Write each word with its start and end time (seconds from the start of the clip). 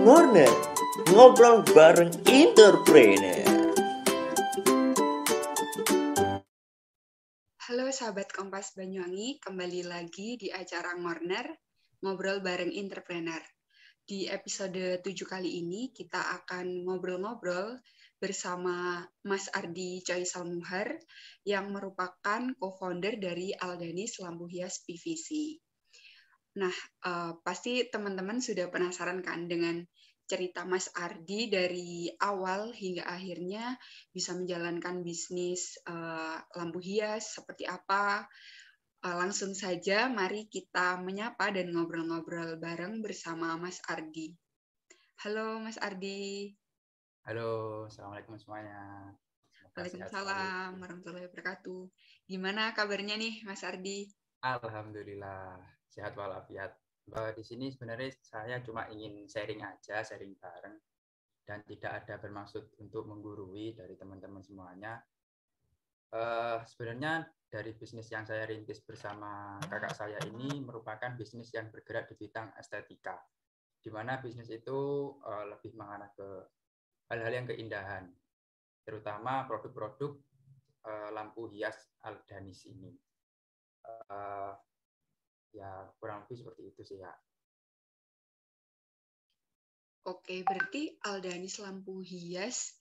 Ngorner, 0.00 0.48
ngobrol 1.12 1.60
bareng 1.76 2.08
entrepreneur. 2.24 3.44
Halo 7.68 7.92
sahabat 7.92 8.32
Kompas 8.32 8.72
Banyuwangi, 8.72 9.44
kembali 9.44 9.84
lagi 9.84 10.40
di 10.40 10.48
acara 10.48 10.96
Ngorner, 10.96 11.52
ngobrol 12.00 12.40
bareng 12.40 12.72
entrepreneur. 12.72 13.44
Di 14.00 14.24
episode 14.24 15.04
7 15.04 15.04
kali 15.28 15.60
ini 15.60 15.92
kita 15.92 16.32
akan 16.42 16.88
ngobrol-ngobrol 16.88 17.76
bersama 18.16 19.04
Mas 19.28 19.52
Ardi 19.52 20.00
Choi 20.00 20.24
Salmuhar 20.24 20.96
yang 21.44 21.76
merupakan 21.76 22.48
co-founder 22.56 23.20
dari 23.20 23.52
Aldanis 23.52 24.16
Lampu 24.24 24.48
Hias 24.48 24.80
PVC. 24.80 25.60
Nah, 26.58 26.74
uh, 27.06 27.38
pasti 27.46 27.86
teman-teman 27.86 28.42
sudah 28.42 28.66
penasaran 28.72 29.22
kan 29.22 29.46
dengan 29.46 29.86
cerita 30.30 30.62
Mas 30.62 30.86
Ardi 30.94 31.50
dari 31.50 32.06
awal 32.22 32.70
hingga 32.70 33.06
akhirnya 33.06 33.74
bisa 34.14 34.34
menjalankan 34.38 35.02
bisnis 35.02 35.74
uh, 35.90 36.38
lampu 36.54 36.78
hias 36.78 37.38
seperti 37.38 37.66
apa. 37.66 38.26
Uh, 39.02 39.16
langsung 39.16 39.54
saja 39.58 40.06
mari 40.06 40.46
kita 40.46 41.02
menyapa 41.02 41.50
dan 41.50 41.74
ngobrol-ngobrol 41.74 42.58
bareng 42.62 43.02
bersama 43.02 43.58
Mas 43.58 43.82
Ardi. 43.90 44.30
Halo 45.26 45.58
Mas 45.58 45.78
Ardi. 45.82 46.54
Halo, 47.26 47.84
Assalamualaikum 47.90 48.38
semuanya. 48.38 49.12
Waalaikumsalam 49.76 50.82
warahmatullahi 50.82 51.26
wabarakatuh. 51.30 51.82
Gimana 52.26 52.74
kabarnya 52.74 53.14
nih 53.14 53.44
Mas 53.46 53.62
Ardi? 53.62 54.10
Alhamdulillah, 54.40 55.60
sehat 55.90 56.14
walafiat. 56.14 56.72
Di 57.10 57.42
sini 57.42 57.74
sebenarnya 57.74 58.14
saya 58.22 58.62
cuma 58.62 58.86
ingin 58.86 59.26
sharing 59.26 59.66
aja, 59.66 60.06
sharing 60.06 60.38
bareng. 60.38 60.78
Dan 61.42 61.66
tidak 61.66 62.06
ada 62.06 62.14
bermaksud 62.22 62.78
untuk 62.78 63.10
menggurui 63.10 63.74
dari 63.74 63.98
teman-teman 63.98 64.38
semuanya. 64.38 65.02
Uh, 66.10 66.62
sebenarnya 66.66 67.26
dari 67.50 67.74
bisnis 67.74 68.06
yang 68.10 68.22
saya 68.22 68.46
rintis 68.46 68.82
bersama 68.82 69.58
kakak 69.66 69.94
saya 69.94 70.18
ini 70.26 70.62
merupakan 70.62 71.10
bisnis 71.18 71.50
yang 71.50 71.70
bergerak 71.74 72.06
di 72.10 72.14
bidang 72.14 72.54
estetika. 72.54 73.18
Di 73.82 73.90
mana 73.90 74.22
bisnis 74.22 74.46
itu 74.50 75.10
uh, 75.26 75.44
lebih 75.50 75.74
mengarah 75.74 76.10
ke 76.14 76.28
hal-hal 77.10 77.42
yang 77.42 77.46
keindahan, 77.50 78.06
terutama 78.86 79.46
produk-produk 79.50 80.14
uh, 80.86 81.10
lampu 81.10 81.50
hias 81.50 81.90
Aldanis 82.06 82.70
ini. 82.70 82.94
Uh, 83.82 84.54
ya 85.54 85.90
kurang 85.98 86.26
lebih 86.26 86.36
seperti 86.40 86.62
itu 86.70 86.82
sih 86.86 86.98
ya. 87.02 87.12
Oke, 90.08 90.42
berarti 90.42 90.96
Aldanis 91.04 91.60
lampu 91.60 92.00
hias 92.00 92.72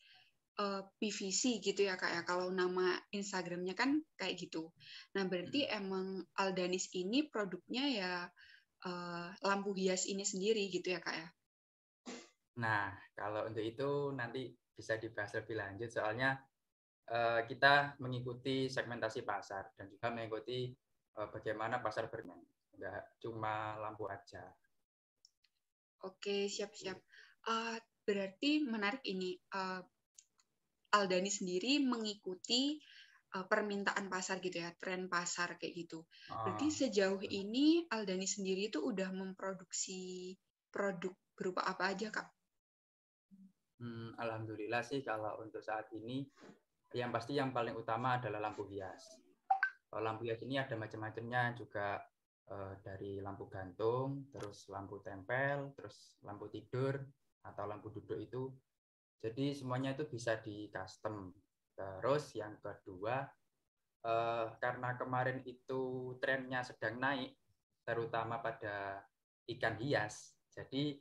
uh, 0.57 0.79
eh, 0.79 0.83
PVC 0.97 1.59
gitu 1.59 1.83
ya 1.83 1.99
kak 1.99 2.15
ya. 2.15 2.21
Kalau 2.23 2.47
nama 2.49 2.95
Instagramnya 3.11 3.75
kan 3.75 3.99
kayak 4.15 4.39
gitu. 4.39 4.71
Nah 5.15 5.27
berarti 5.27 5.67
hmm. 5.67 5.77
emang 5.83 6.07
Aldanis 6.39 6.87
ini 6.95 7.27
produknya 7.27 7.85
ya 7.91 8.13
uh, 8.87 9.27
lampu 9.43 9.75
hias 9.75 10.07
ini 10.07 10.23
sendiri 10.23 10.71
gitu 10.71 10.95
ya 10.95 11.03
kak 11.03 11.15
ya. 11.15 11.27
Nah, 12.59 12.91
kalau 13.15 13.47
untuk 13.47 13.63
itu 13.63 14.11
nanti 14.11 14.51
bisa 14.75 14.99
dibahas 14.99 15.31
lebih 15.35 15.59
lanjut 15.59 15.91
soalnya 15.91 16.39
uh, 17.11 17.43
kita 17.47 17.99
mengikuti 17.99 18.67
segmentasi 18.67 19.23
pasar 19.23 19.75
dan 19.75 19.91
juga 19.91 20.11
mengikuti 20.11 20.71
uh, 21.19 21.27
bagaimana 21.31 21.79
pasar 21.79 22.07
bermain. 22.11 22.43
Enggak 22.80 23.03
cuma 23.19 23.75
lampu 23.83 24.08
aja. 24.08 24.55
Oke, 26.08 26.47
siap-siap. 26.47 26.95
Uh, 27.44 27.75
berarti 28.08 28.63
menarik 28.63 29.03
ini. 29.03 29.36
Uh, 29.52 29.83
Aldani 30.89 31.30
sendiri 31.30 31.77
mengikuti 31.77 32.81
uh, 33.37 33.45
permintaan 33.45 34.09
pasar 34.09 34.42
gitu 34.42 34.58
ya, 34.58 34.73
tren 34.73 35.05
pasar 35.05 35.61
kayak 35.61 35.86
gitu. 35.86 36.09
Berarti 36.30 36.73
sejauh 36.73 37.21
ini 37.21 37.86
Aldani 37.93 38.26
sendiri 38.26 38.73
itu 38.73 38.82
udah 38.82 39.14
memproduksi 39.14 40.33
produk 40.73 41.14
berupa 41.37 41.61
apa 41.65 41.93
aja, 41.93 42.09
Kak? 42.09 42.27
Hmm, 43.80 44.11
Alhamdulillah 44.20 44.83
sih 44.83 45.05
kalau 45.05 45.39
untuk 45.39 45.64
saat 45.64 45.87
ini 45.95 46.27
yang 46.92 47.14
pasti 47.14 47.37
yang 47.37 47.53
paling 47.53 47.77
utama 47.77 48.17
adalah 48.17 48.42
lampu 48.42 48.65
hias. 48.65 49.15
Kalau 49.87 50.02
lampu 50.03 50.26
hias 50.26 50.42
ini 50.42 50.58
ada 50.58 50.73
macam-macamnya 50.73 51.53
juga 51.53 52.02
eh, 52.49 52.73
dari 52.82 53.21
lampu 53.21 53.45
gantung, 53.48 54.27
terus 54.33 54.67
lampu 54.73 54.99
tempel, 55.05 55.71
terus 55.77 56.17
lampu 56.26 56.49
tidur 56.49 56.98
atau 57.45 57.64
lampu 57.70 57.93
duduk 57.93 58.20
itu. 58.20 58.49
Jadi 59.21 59.54
semuanya 59.54 59.93
itu 59.93 60.10
bisa 60.10 60.39
di 60.42 60.67
custom. 60.73 61.32
Terus 61.77 62.36
yang 62.36 62.58
kedua 62.59 63.23
eh, 64.04 64.48
karena 64.58 64.98
kemarin 64.98 65.45
itu 65.45 66.14
trennya 66.17 66.65
sedang 66.65 66.98
naik, 66.98 67.38
terutama 67.86 68.42
pada 68.42 69.05
ikan 69.48 69.77
hias. 69.80 70.33
Jadi 70.49 70.98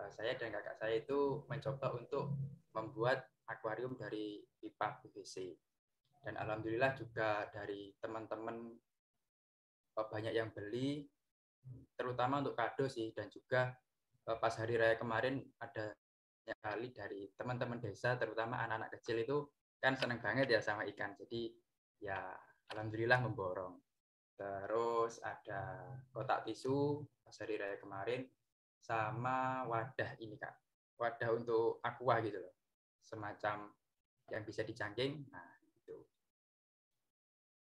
Eh, 0.00 0.10
saya 0.16 0.32
dan 0.40 0.48
kakak 0.54 0.76
saya 0.80 0.94
itu 0.96 1.44
mencoba 1.44 1.92
untuk 1.92 2.32
membuat 2.72 3.28
akuarium 3.44 3.92
dari 4.00 4.40
pipa 4.56 4.96
PVC. 5.04 5.52
Dan 6.24 6.40
alhamdulillah 6.40 6.96
juga 6.96 7.48
dari 7.52 7.92
teman-teman 8.00 8.76
banyak 10.08 10.32
yang 10.32 10.54
beli, 10.54 11.04
terutama 11.98 12.40
untuk 12.40 12.56
kado 12.56 12.88
sih, 12.88 13.12
dan 13.12 13.28
juga 13.28 13.74
eh, 14.28 14.38
pas 14.38 14.54
hari 14.56 14.80
raya 14.80 14.96
kemarin 14.96 15.44
ada 15.60 15.92
kali 16.58 16.90
dari 16.90 17.30
teman-teman 17.36 17.78
desa, 17.78 18.16
terutama 18.18 18.58
anak-anak 18.64 18.90
kecil 18.98 19.22
itu 19.22 19.36
kan 19.78 19.94
seneng 19.94 20.18
banget 20.18 20.50
ya 20.50 20.60
sama 20.60 20.84
ikan. 20.88 21.14
Jadi 21.16 21.52
ya 22.02 22.18
alhamdulillah 22.72 23.20
memborong. 23.22 23.78
Terus 24.36 25.20
ada 25.20 25.94
kotak 26.10 26.48
tisu 26.48 27.04
pas 27.20 27.36
hari 27.44 27.60
raya 27.60 27.76
kemarin 27.76 28.24
sama 28.80 29.68
wadah 29.68 30.16
ini 30.20 30.40
kak. 30.40 30.56
Wadah 30.96 31.30
untuk 31.36 31.80
aqua 31.84 32.20
gitu 32.24 32.40
loh. 32.40 32.54
Semacam 33.04 33.68
yang 34.32 34.42
bisa 34.44 34.64
dicangking 34.64 35.28
nah 35.28 35.60
itu. 35.64 35.96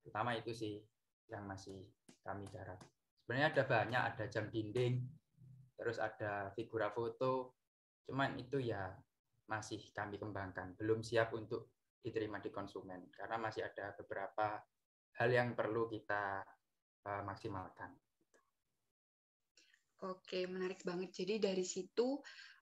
Pertama 0.06 0.38
itu 0.38 0.54
sih 0.54 0.82
yang 1.30 1.46
masih 1.46 1.86
kami 2.22 2.46
garap 2.50 2.78
sebenarnya 3.24 3.54
ada 3.54 3.64
banyak 3.66 4.02
ada 4.14 4.26
jam 4.28 4.50
dinding 4.50 5.02
terus 5.78 6.02
ada 6.02 6.52
figura 6.54 6.92
foto 6.92 7.56
cuman 8.10 8.36
itu 8.42 8.60
ya 8.60 8.90
masih 9.50 9.82
kami 9.94 10.18
kembangkan 10.18 10.78
belum 10.78 11.02
siap 11.02 11.34
untuk 11.34 11.74
diterima 12.02 12.42
di 12.42 12.50
konsumen 12.50 13.10
karena 13.14 13.38
masih 13.38 13.66
ada 13.66 13.94
beberapa 13.98 14.62
hal 15.20 15.30
yang 15.30 15.54
perlu 15.58 15.90
kita 15.90 16.42
uh, 17.06 17.22
maksimalkan 17.26 17.94
Oke, 20.00 20.48
menarik 20.48 20.80
banget. 20.88 21.12
Jadi 21.12 21.44
dari 21.44 21.68
situ 21.68 22.16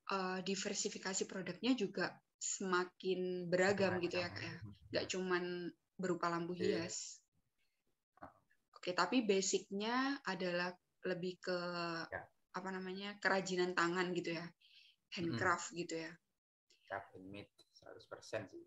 uh, 0.10 0.40
diversifikasi 0.42 1.30
produknya 1.30 1.78
juga 1.78 2.10
semakin 2.38 3.50
beragam 3.50 3.98
gitu 4.02 4.22
ya 4.22 4.30
kayak 4.30 4.62
nggak 4.94 5.06
cuman 5.10 5.70
berupa 5.98 6.34
lampu 6.34 6.58
iya. 6.58 6.86
hias. 6.86 7.22
Oke, 8.88 8.96
tapi 8.96 9.28
basicnya 9.28 10.16
adalah 10.24 10.72
lebih 11.04 11.44
ke 11.44 11.60
ya. 12.08 12.24
apa 12.56 12.70
namanya 12.72 13.20
kerajinan 13.20 13.76
tangan 13.76 14.16
gitu 14.16 14.40
ya, 14.40 14.48
handcraft 15.12 15.76
hmm. 15.76 15.84
gitu 15.84 16.08
ya. 16.08 16.12
Handmade 16.88 17.52
100% 17.84 18.48
sih. 18.48 18.64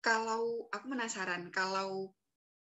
Kalau 0.00 0.64
aku 0.72 0.84
penasaran, 0.88 1.52
kalau 1.52 2.16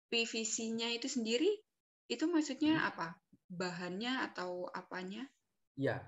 PVC-nya 0.10 0.98
itu 0.98 1.06
sendiri 1.06 1.62
itu 2.10 2.26
maksudnya 2.26 2.82
hmm. 2.82 2.90
apa? 2.90 3.08
bahannya 3.54 4.26
atau 4.26 4.66
apanya? 4.74 5.30
Iya, 5.78 6.02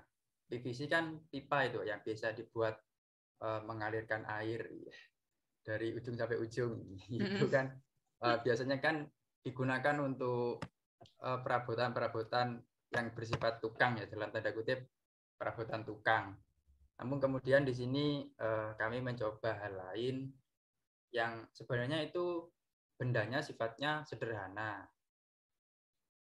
PVC 0.50 0.90
kan 0.90 1.14
pipa 1.30 1.70
itu 1.70 1.78
yang 1.86 2.02
biasa 2.02 2.34
dibuat 2.34 2.74
uh, 3.38 3.62
mengalirkan 3.62 4.26
air 4.26 4.66
ya. 4.66 4.98
dari 5.62 5.94
ujung 5.94 6.18
sampai 6.18 6.42
ujung. 6.42 6.74
Itu 7.38 7.46
kan 7.46 7.70
uh, 8.26 8.42
biasanya 8.42 8.82
kan 8.82 9.06
digunakan 9.40 9.96
untuk 10.04 10.60
uh, 11.24 11.38
perabotan-perabotan 11.40 12.60
yang 12.90 13.06
bersifat 13.14 13.62
tukang 13.62 13.96
ya 13.96 14.06
dalam 14.10 14.28
tanda 14.34 14.50
kutip 14.52 14.84
perabotan 15.38 15.86
tukang. 15.86 16.36
Namun 17.00 17.16
kemudian 17.16 17.64
di 17.64 17.72
sini 17.72 18.28
uh, 18.36 18.76
kami 18.76 19.00
mencoba 19.00 19.56
hal 19.56 19.72
lain 19.88 20.28
yang 21.10 21.48
sebenarnya 21.56 22.04
itu 22.04 22.44
bendanya 23.00 23.40
sifatnya 23.40 24.04
sederhana, 24.04 24.84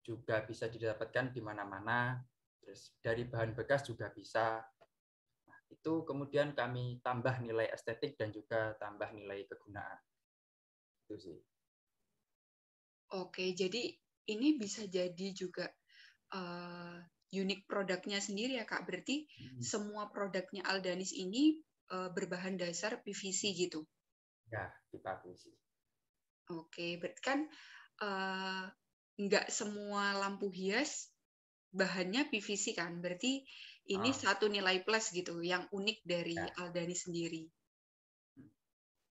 juga 0.06 0.40
bisa 0.46 0.70
didapatkan 0.70 1.34
di 1.34 1.42
mana-mana. 1.42 2.22
Terus 2.62 2.94
dari 3.02 3.26
bahan 3.26 3.52
bekas 3.58 3.84
juga 3.90 4.08
bisa. 4.14 4.62
Nah, 5.48 5.58
itu 5.68 6.06
kemudian 6.06 6.54
kami 6.54 7.02
tambah 7.02 7.42
nilai 7.42 7.68
estetik 7.74 8.14
dan 8.14 8.30
juga 8.30 8.78
tambah 8.78 9.10
nilai 9.10 9.44
kegunaan. 9.50 9.98
Itu 11.04 11.16
sih. 11.18 11.38
Oke, 13.08 13.56
jadi 13.56 13.88
ini 14.28 14.60
bisa 14.60 14.84
jadi 14.84 15.32
juga 15.32 15.64
uh, 16.36 17.00
unik 17.32 17.64
produknya 17.68 18.20
sendiri 18.20 18.60
ya 18.60 18.64
Kak. 18.68 18.84
Berarti 18.84 19.24
Hmm. 19.38 19.60
semua 19.64 20.08
produknya 20.12 20.64
Aldanis 20.68 21.12
ini 21.16 21.60
eh, 21.88 22.10
berbahan 22.12 22.60
dasar 22.60 23.00
PVC 23.00 23.56
gitu. 23.56 23.80
Ya, 24.52 24.68
pipa 24.92 25.16
PVC. 25.24 25.48
Oke, 26.52 26.96
berarti 27.00 27.20
kan 27.24 27.40
eh, 28.04 28.64
nggak 29.18 29.46
semua 29.48 30.16
lampu 30.16 30.52
hias 30.52 31.08
bahannya 31.72 32.28
PVC 32.28 32.76
kan? 32.76 33.00
Berarti 33.00 33.44
ini 33.88 34.10
Ah. 34.12 34.16
satu 34.16 34.52
nilai 34.52 34.84
plus 34.84 35.12
gitu, 35.16 35.40
yang 35.40 35.64
unik 35.72 36.04
dari 36.04 36.36
Ya. 36.36 36.52
Aldanis 36.60 37.08
sendiri. 37.08 37.48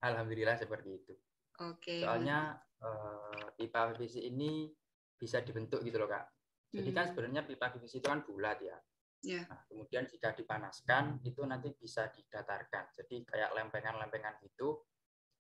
Alhamdulillah 0.02 0.58
seperti 0.60 0.90
itu. 1.00 1.14
Oke. 1.62 2.02
Soalnya 2.04 2.58
eh, 2.84 3.48
pipa 3.56 3.96
PVC 3.96 4.28
ini 4.28 4.68
bisa 5.16 5.40
dibentuk 5.40 5.80
gitu 5.88 5.96
loh 5.96 6.12
kak. 6.12 6.28
Jadi 6.74 6.90
kan 6.92 7.06
Hmm. 7.06 7.10
sebenarnya 7.14 7.42
pipa 7.48 7.72
PVC 7.72 8.04
itu 8.04 8.08
kan 8.10 8.26
bulat 8.26 8.60
ya. 8.60 8.78
Ya. 9.24 9.48
Nah, 9.48 9.64
kemudian 9.72 10.04
jika 10.04 10.36
dipanaskan 10.36 11.24
itu 11.24 11.48
nanti 11.48 11.72
bisa 11.72 12.12
didatarkan. 12.12 12.92
Jadi 12.92 13.24
kayak 13.24 13.56
lempengan-lempengan 13.56 14.44
itu. 14.44 14.84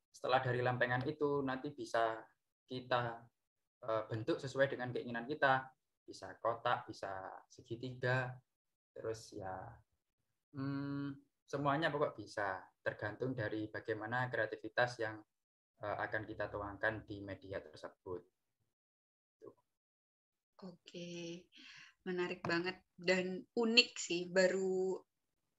Setelah 0.07 0.39
dari 0.39 0.63
lempengan 0.63 1.03
itu 1.03 1.43
nanti 1.43 1.73
bisa 1.75 2.15
kita 2.63 3.19
eh, 3.83 4.03
bentuk 4.07 4.39
sesuai 4.39 4.71
dengan 4.71 4.95
keinginan 4.95 5.27
kita. 5.27 5.67
Bisa 6.03 6.35
kotak, 6.39 6.83
bisa 6.87 7.31
segitiga, 7.47 8.27
terus 8.91 9.31
ya 9.35 9.55
hmm, 10.55 11.15
semuanya 11.43 11.91
pokok 11.91 12.15
bisa. 12.15 12.61
Tergantung 12.83 13.35
dari 13.35 13.67
bagaimana 13.67 14.27
kreativitas 14.31 14.99
yang 14.99 15.19
akan 15.83 16.23
kita 16.23 16.47
tuangkan 16.47 17.03
di 17.03 17.19
media 17.19 17.59
tersebut. 17.59 18.23
Oke, 20.63 21.43
menarik 22.07 22.39
banget 22.47 22.79
dan 22.95 23.43
unik 23.51 23.91
sih. 23.99 24.31
Baru, 24.31 24.95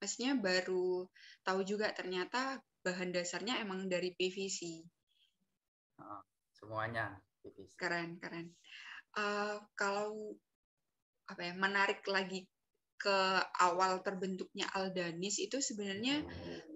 maksudnya 0.00 0.32
baru 0.40 1.04
tahu 1.44 1.60
juga 1.60 1.92
ternyata 1.92 2.56
bahan 2.80 3.12
dasarnya 3.12 3.60
emang 3.60 3.84
dari 3.92 4.16
PVC. 4.16 4.80
Semuanya 6.56 7.20
PVC. 7.44 7.76
Keren, 7.76 8.16
keren. 8.16 8.48
Eh, 9.12 9.56
kalau 9.76 10.32
apa 11.28 11.40
ya, 11.44 11.52
menarik 11.52 12.00
lagi 12.08 12.48
ke 12.96 13.18
awal 13.60 14.00
terbentuknya 14.00 14.64
Aldanis 14.72 15.36
itu 15.36 15.60
sebenarnya 15.60 16.24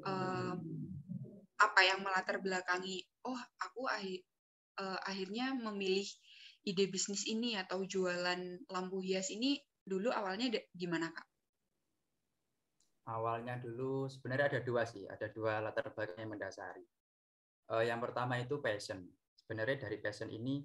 eh, 0.05 0.55
apa 1.57 1.81
yang 1.81 2.05
melatar 2.05 2.45
belakangi? 2.45 3.08
Oh, 3.31 3.41
aku 3.67 3.83
ahi- 3.97 4.25
eh, 4.83 5.01
akhirnya 5.11 5.47
memilih 5.67 6.09
ide 6.71 6.85
bisnis 6.95 7.23
ini 7.35 7.51
atau 7.63 7.79
jualan 7.93 8.41
lampu 8.75 8.99
hias 9.07 9.29
ini 9.37 9.51
dulu 9.91 10.09
awalnya 10.21 10.47
gimana 10.83 11.09
kak? 11.17 11.27
Awalnya 13.09 13.55
dulu 13.65 14.05
sebenarnya 14.13 14.47
ada 14.53 14.61
dua 14.69 14.83
sih, 14.93 15.05
ada 15.09 15.27
dua 15.33 15.65
latar 15.65 15.87
belakang 15.97 16.21
yang 16.29 16.33
mendasari. 16.37 16.85
Eh, 17.73 17.85
yang 17.89 18.01
pertama 18.05 18.37
itu 18.45 18.61
passion. 18.61 19.01
Sebenarnya 19.41 19.89
dari 19.89 19.97
passion 20.05 20.29
ini 20.29 20.61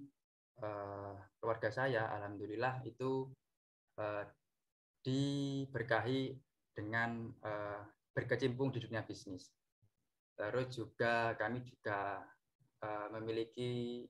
eh, 0.59 1.15
keluarga 1.39 1.69
saya, 1.71 2.11
alhamdulillah 2.19 2.83
itu 2.83 3.31
eh, 3.99 4.25
diberkahi 5.05 6.21
dengan 6.75 7.31
eh, 7.43 7.81
berkecimpung 8.15 8.69
di 8.75 8.79
dunia 8.83 9.03
bisnis. 9.07 9.51
Terus 10.37 10.67
juga 10.75 11.33
kami 11.39 11.63
juga 11.63 12.27
eh, 12.83 13.07
memiliki 13.15 14.03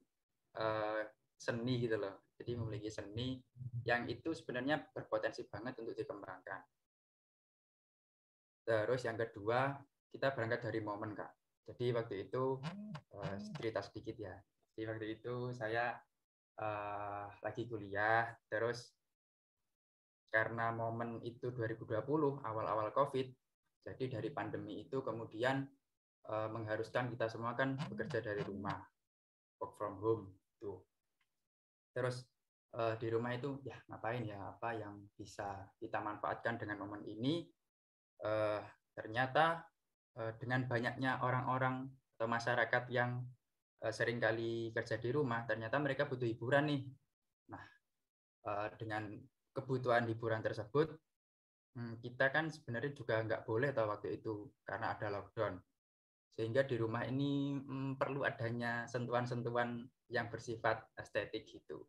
eh, 0.58 1.02
seni 1.38 1.74
gitu 1.78 2.02
loh. 2.02 2.34
Jadi 2.34 2.52
memiliki 2.58 2.90
seni 2.90 3.38
yang 3.86 4.10
itu 4.10 4.34
sebenarnya 4.34 4.90
berpotensi 4.90 5.46
banget 5.46 5.78
untuk 5.80 5.94
dikembangkan. 5.94 6.62
Terus 8.64 9.02
yang 9.06 9.20
kedua, 9.20 9.76
kita 10.10 10.32
berangkat 10.34 10.72
dari 10.72 10.80
momen, 10.82 11.14
Kak. 11.14 11.32
Jadi 11.70 11.86
waktu 11.96 12.16
itu 12.28 12.60
eh, 13.16 13.38
cerita 13.60 13.80
sedikit 13.84 14.16
ya. 14.18 14.36
Jadi 14.74 14.84
waktu 14.90 15.06
itu 15.20 15.36
saya 15.54 15.94
eh, 16.58 17.26
lagi 17.44 17.64
kuliah, 17.70 18.34
terus 18.50 18.92
karena 20.34 20.74
momen 20.74 21.22
itu 21.22 21.54
2020 21.54 21.94
awal-awal 22.42 22.90
COVID, 22.90 23.28
jadi 23.86 24.18
dari 24.18 24.30
pandemi 24.34 24.82
itu 24.82 25.06
kemudian 25.06 25.62
eh, 26.30 26.50
mengharuskan 26.52 27.12
kita 27.12 27.28
semua 27.28 27.56
kan 27.58 27.76
bekerja 27.92 28.20
dari 28.24 28.44
rumah, 28.46 28.80
work 29.60 29.74
from 29.76 30.00
home 30.00 30.24
tuh. 30.60 30.80
Terus 31.92 32.24
eh, 32.76 32.96
di 33.00 33.08
rumah 33.12 33.36
itu 33.36 33.60
ya 33.68 33.78
ngapain 33.90 34.24
ya 34.24 34.56
apa 34.56 34.76
yang 34.76 35.08
bisa 35.14 35.68
kita 35.78 36.00
manfaatkan 36.00 36.58
dengan 36.58 36.84
momen 36.84 37.04
ini 37.06 37.44
eh, 38.24 38.62
ternyata 38.96 39.68
eh, 40.18 40.34
dengan 40.40 40.66
banyaknya 40.70 41.20
orang-orang 41.22 41.90
atau 42.18 42.28
masyarakat 42.30 42.84
yang 42.94 43.20
eh, 43.84 43.94
sering 43.94 44.22
kali 44.22 44.72
kerja 44.72 44.96
di 44.96 45.10
rumah, 45.12 45.44
ternyata 45.44 45.76
mereka 45.82 46.08
butuh 46.08 46.24
hiburan 46.30 46.72
nih. 46.72 46.82
Nah, 47.52 47.64
eh, 48.48 48.70
dengan 48.80 49.12
kebutuhan 49.54 50.08
hiburan 50.10 50.42
tersebut, 50.42 50.96
hmm, 51.76 52.00
kita 52.02 52.32
kan 52.32 52.50
sebenarnya 52.50 52.92
juga 52.96 53.22
nggak 53.22 53.44
boleh 53.44 53.70
tahu 53.76 53.88
waktu 53.92 54.18
itu 54.18 54.50
karena 54.66 54.96
ada 54.96 55.14
lockdown. 55.14 55.60
Sehingga 56.34 56.66
di 56.66 56.76
rumah 56.82 57.06
ini 57.06 57.54
hmm, 57.54 57.96
perlu 58.02 58.26
adanya 58.26 58.90
sentuhan-sentuhan 58.90 59.86
yang 60.10 60.28
bersifat 60.34 60.82
estetik 60.98 61.46
gitu. 61.46 61.86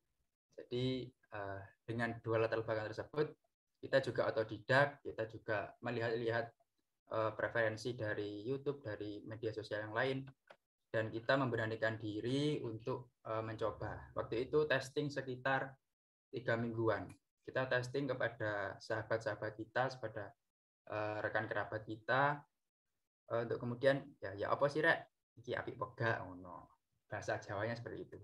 Jadi 0.55 1.09
eh, 1.09 1.61
dengan 1.85 2.15
dua 2.21 2.45
latar 2.45 2.61
belakang 2.61 2.93
tersebut, 2.93 3.33
kita 3.81 4.01
juga 4.01 4.29
otodidak, 4.33 5.05
kita 5.05 5.29
juga 5.29 5.73
melihat-lihat 5.81 6.47
eh, 7.13 7.33
preferensi 7.37 7.97
dari 7.97 8.45
YouTube, 8.45 8.85
dari 8.85 9.25
media 9.25 9.53
sosial 9.53 9.89
yang 9.89 9.97
lain, 9.97 10.19
dan 10.95 11.11
kita 11.11 11.35
memberanikan 11.35 11.99
diri 11.99 12.63
untuk 12.63 13.19
eh, 13.27 13.43
mencoba. 13.43 14.15
Waktu 14.15 14.47
itu 14.49 14.65
testing 14.71 15.11
sekitar 15.11 15.75
tiga 16.31 16.55
mingguan. 16.55 17.11
Kita 17.45 17.69
testing 17.69 18.09
kepada 18.09 18.81
sahabat-sahabat 18.81 19.53
kita, 19.59 19.91
kepada 19.99 20.25
eh, 20.89 21.19
rekan 21.21 21.51
kerabat 21.51 21.83
kita, 21.83 22.39
eh, 23.33 23.41
untuk 23.49 23.59
kemudian 23.61 24.05
ya 24.21 24.35
ya 24.37 24.47
apa 24.53 24.67
sih 24.69 24.85
rek, 24.85 25.33
iki 25.41 25.57
api 25.57 25.73
pega, 25.79 26.25
ngono. 26.25 26.75
Bahasa 27.09 27.39
Jawanya 27.39 27.79
seperti 27.79 27.99
itu. 28.05 28.19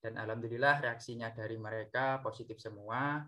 Dan 0.00 0.20
alhamdulillah 0.20 0.84
reaksinya 0.84 1.32
dari 1.32 1.56
mereka 1.56 2.20
positif 2.20 2.60
semua. 2.60 3.24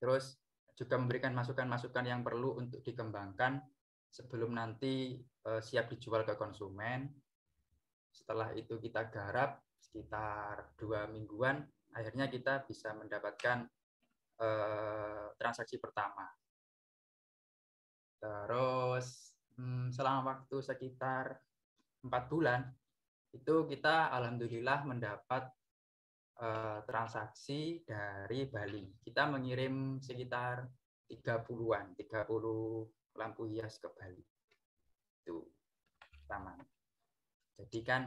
Terus 0.00 0.38
juga 0.74 0.98
memberikan 0.98 1.36
masukan-masukan 1.36 2.04
yang 2.08 2.20
perlu 2.24 2.58
untuk 2.58 2.82
dikembangkan 2.82 3.62
sebelum 4.08 4.54
nanti 4.54 5.18
eh, 5.20 5.62
siap 5.62 5.90
dijual 5.90 6.22
ke 6.22 6.38
konsumen. 6.38 7.10
Setelah 8.14 8.54
itu 8.54 8.78
kita 8.78 9.10
garap 9.10 9.58
sekitar 9.82 10.78
dua 10.78 11.10
mingguan, 11.10 11.60
akhirnya 11.92 12.30
kita 12.30 12.62
bisa 12.62 12.94
mendapatkan 12.94 13.66
eh, 14.38 15.26
transaksi 15.34 15.76
pertama. 15.82 16.30
Terus 18.22 19.33
hmm, 19.58 19.94
selama 19.94 20.20
waktu 20.34 20.56
sekitar 20.60 21.38
empat 22.04 22.24
bulan 22.28 22.60
itu 23.34 23.66
kita 23.66 24.14
alhamdulillah 24.14 24.86
mendapat 24.86 25.50
eh, 26.38 26.78
transaksi 26.86 27.82
dari 27.82 28.46
Bali. 28.46 29.02
Kita 29.02 29.26
mengirim 29.26 29.98
sekitar 29.98 30.62
30-an, 31.10 31.98
30 31.98 33.18
lampu 33.18 33.42
hias 33.50 33.82
ke 33.82 33.90
Bali. 33.90 34.22
Itu 35.22 35.50
pertama. 35.98 36.54
Jadi 37.58 37.80
kan 37.82 38.06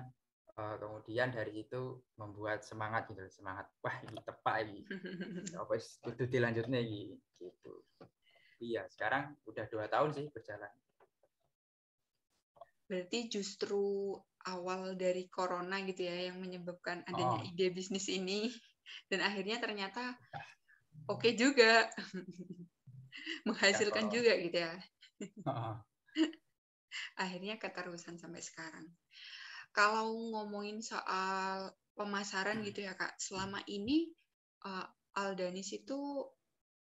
eh, 0.55 0.75
kemudian 0.79 1.35
dari 1.35 1.51
situ 1.59 1.99
membuat 2.15 2.63
semangat 2.63 3.11
gitu, 3.11 3.27
semangat. 3.27 3.67
Wah, 3.83 3.99
ini 4.07 4.19
tepat 4.23 4.55
ini. 4.63 4.81
Apa 5.59 5.75
kudu 6.07 6.23
dilanjutnya 6.31 6.79
iki 6.79 7.19
gitu. 7.43 7.83
Iya, 8.57 8.89
sekarang 8.89 9.37
udah 9.45 9.65
dua 9.69 9.85
tahun 9.91 10.15
sih 10.15 10.25
berjalan. 10.33 10.71
Berarti 12.87 13.27
justru 13.27 14.15
awal 14.47 14.95
dari 14.95 15.27
corona 15.27 15.83
gitu 15.83 16.07
ya 16.07 16.31
yang 16.31 16.39
menyebabkan 16.39 17.03
adanya 17.03 17.39
Oh. 17.43 17.47
ide 17.51 17.67
bisnis 17.75 18.07
ini 18.07 18.47
dan 19.11 19.19
akhirnya 19.27 19.59
ternyata 19.59 20.15
oke 21.11 21.35
juga 21.35 21.91
menghasilkan 23.47 24.07
Ya, 24.07 24.13
juga 24.13 24.33
gitu 24.39 24.57
ya. 24.57 24.73
Akhirnya 27.23 27.59
keterusan 27.59 28.15
sampai 28.15 28.39
sekarang. 28.39 28.87
Kalau 29.75 30.09
ngomongin 30.33 30.79
soal 30.81 31.75
pemasaran 31.97 32.63
gitu 32.63 32.87
ya 32.87 32.95
Kak, 32.95 33.19
selama 33.19 33.59
ini 33.67 34.07
eh, 34.65 34.87
Aldanis 35.17 35.73
itu 35.75 36.23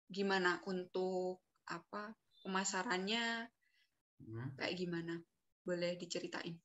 gimana 0.08 0.62
untuk 0.64 1.42
apa 1.66 2.14
pemasarannya 2.42 3.50
Hmm. 4.22 4.54
kayak 4.54 4.78
gimana? 4.78 5.18
Boleh 5.62 5.94
diceritain? 5.94 6.58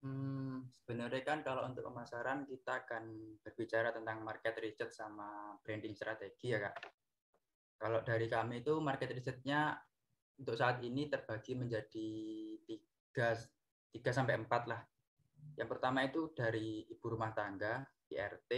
Hmm, 0.00 0.64
sebenarnya 0.72 1.20
kan 1.20 1.44
kalau 1.44 1.68
untuk 1.68 1.84
pemasaran 1.84 2.48
kita 2.48 2.88
akan 2.88 3.36
berbicara 3.44 3.92
tentang 3.92 4.24
market 4.24 4.56
research 4.64 4.96
sama 4.96 5.60
branding 5.60 5.92
strategi 5.92 6.56
ya 6.56 6.60
kak. 6.64 6.76
Kalau 7.76 8.00
dari 8.00 8.28
kami 8.28 8.64
itu 8.64 8.80
market 8.80 9.12
research-nya 9.12 9.76
untuk 10.40 10.56
saat 10.56 10.80
ini 10.80 11.12
terbagi 11.12 11.52
menjadi 11.52 12.12
tiga, 12.64 13.36
tiga 13.92 14.10
sampai 14.12 14.40
empat 14.40 14.62
lah. 14.68 14.80
Yang 15.56 15.68
pertama 15.76 16.04
itu 16.04 16.32
dari 16.32 16.84
ibu 16.88 17.06
rumah 17.12 17.36
tangga, 17.36 17.84
IRT. 18.08 18.52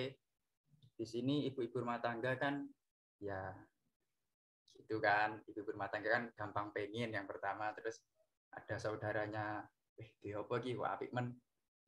Di 0.95 1.07
sini 1.07 1.47
ibu-ibu 1.51 1.83
rumah 1.83 1.99
tangga 1.99 2.39
kan 2.39 2.67
ya 3.19 3.51
itu 4.79 4.99
kan 4.99 5.43
ibu 5.47 5.71
rumah 5.71 5.91
tangga 5.91 6.11
kan 6.11 6.25
gampang 6.35 6.75
pengen 6.75 7.15
yang 7.15 7.27
pertama 7.27 7.71
terus 7.75 8.03
ada 8.53 8.77
saudaranya 8.77 9.65
eh 9.97 10.17
dia 10.21 10.41
apa 10.41 10.61
ki? 10.61 10.77
Apik 10.79 11.11
men? 11.13 11.37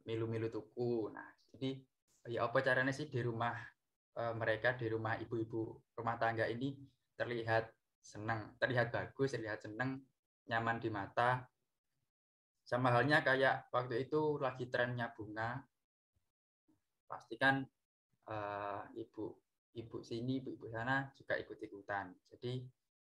Milu-milu 0.04 0.48
tuku. 0.48 1.12
Nah 1.12 1.28
jadi 1.54 1.80
ya 2.28 2.48
apa 2.48 2.60
caranya 2.64 2.92
sih 2.92 3.08
di 3.08 3.20
rumah 3.20 3.52
e, 4.16 4.22
mereka 4.32 4.72
di 4.76 4.88
rumah 4.88 5.20
ibu-ibu 5.20 5.76
rumah 5.96 6.16
tangga 6.16 6.48
ini 6.48 6.72
terlihat 7.14 7.68
senang 8.00 8.56
terlihat 8.60 8.92
bagus 8.92 9.32
terlihat 9.32 9.64
senang 9.64 10.00
nyaman 10.48 10.80
di 10.80 10.92
mata. 10.92 11.48
Sama 12.64 12.92
halnya 12.92 13.20
kayak 13.20 13.68
waktu 13.72 14.08
itu 14.08 14.40
lagi 14.40 14.72
trennya 14.72 15.12
bunga. 15.12 15.60
Pastikan 17.04 17.60
uh, 18.24 18.80
ibu 18.96 19.36
ibu 19.76 20.00
sini 20.00 20.40
ibu 20.40 20.56
ibu 20.56 20.66
sana 20.72 21.12
juga 21.12 21.36
ikut 21.36 21.60
ikutan. 21.60 22.08
Jadi 22.32 22.64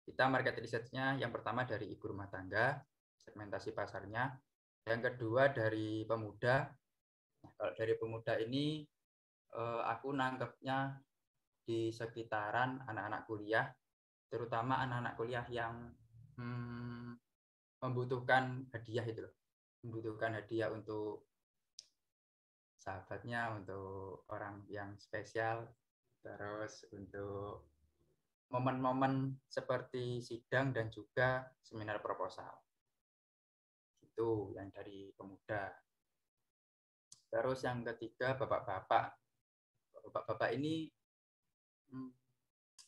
kita 0.04 0.28
market 0.28 0.58
research-nya 0.58 1.16
yang 1.16 1.30
pertama 1.30 1.64
dari 1.64 1.88
ibu 1.88 2.04
rumah 2.10 2.28
tangga, 2.28 2.76
segmentasi 3.22 3.70
pasarnya. 3.76 4.34
Yang 4.84 5.14
kedua 5.14 5.52
dari 5.52 6.04
pemuda. 6.04 6.68
Nah, 7.44 7.52
kalau 7.56 7.72
dari 7.76 7.94
pemuda 7.96 8.36
ini 8.40 8.84
eh, 9.54 9.82
aku 9.84 10.12
nangkepnya 10.12 10.98
di 11.64 11.88
sekitaran 11.88 12.84
anak-anak 12.84 13.24
kuliah, 13.24 13.66
terutama 14.28 14.84
anak-anak 14.84 15.14
kuliah 15.16 15.46
yang 15.48 15.92
hmm, 16.36 17.16
membutuhkan 17.80 18.68
hadiah 18.72 19.04
itu 19.04 19.24
loh. 19.24 19.34
Membutuhkan 19.84 20.36
hadiah 20.36 20.72
untuk 20.72 21.28
sahabatnya, 22.80 23.56
untuk 23.56 24.28
orang 24.28 24.64
yang 24.68 24.92
spesial, 25.00 25.64
terus 26.20 26.84
untuk 26.92 27.68
momen-momen 28.52 29.40
seperti 29.48 30.20
sidang 30.20 30.76
dan 30.76 30.92
juga 30.92 31.48
seminar 31.64 32.00
proposal. 32.04 32.63
Itu 34.14 34.54
yang 34.54 34.70
dari 34.70 35.10
pemuda. 35.10 35.74
Terus 37.26 37.66
yang 37.66 37.82
ketiga 37.82 38.38
bapak-bapak. 38.38 39.18
Bapak-bapak 40.06 40.54
ini 40.54 40.86
hmm, 41.90 42.10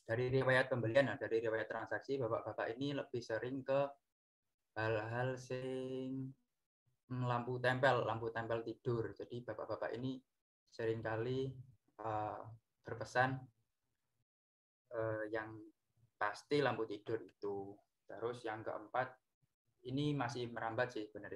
dari 0.07 0.31
riwayat 0.31 0.71
pembelian, 0.71 1.11
nah, 1.11 1.19
dari 1.19 1.43
riwayat 1.43 1.67
transaksi, 1.67 2.15
bapak-bapak 2.15 2.79
ini 2.79 2.95
lebih 2.95 3.19
sering 3.19 3.59
ke 3.59 3.79
hal-hal 4.79 5.35
sing 5.35 6.31
hmm, 7.11 7.23
lampu 7.27 7.59
tempel, 7.59 8.07
lampu 8.07 8.31
tempel 8.31 8.63
tidur. 8.63 9.11
Jadi 9.11 9.43
bapak-bapak 9.43 9.91
ini 9.99 10.15
sering 10.71 11.03
kali 11.03 11.51
uh, 11.99 12.39
berpesan 12.87 13.35
eh, 14.95 15.23
yang 15.27 15.59
pasti 16.15 16.63
lampu 16.63 16.87
tidur 16.87 17.19
itu. 17.19 17.75
Terus 18.07 18.47
yang 18.47 18.63
keempat, 18.63 19.11
ini 19.87 20.11
masih 20.11 20.51
merambat 20.51 20.91
sih 20.91 21.07
benar 21.09 21.33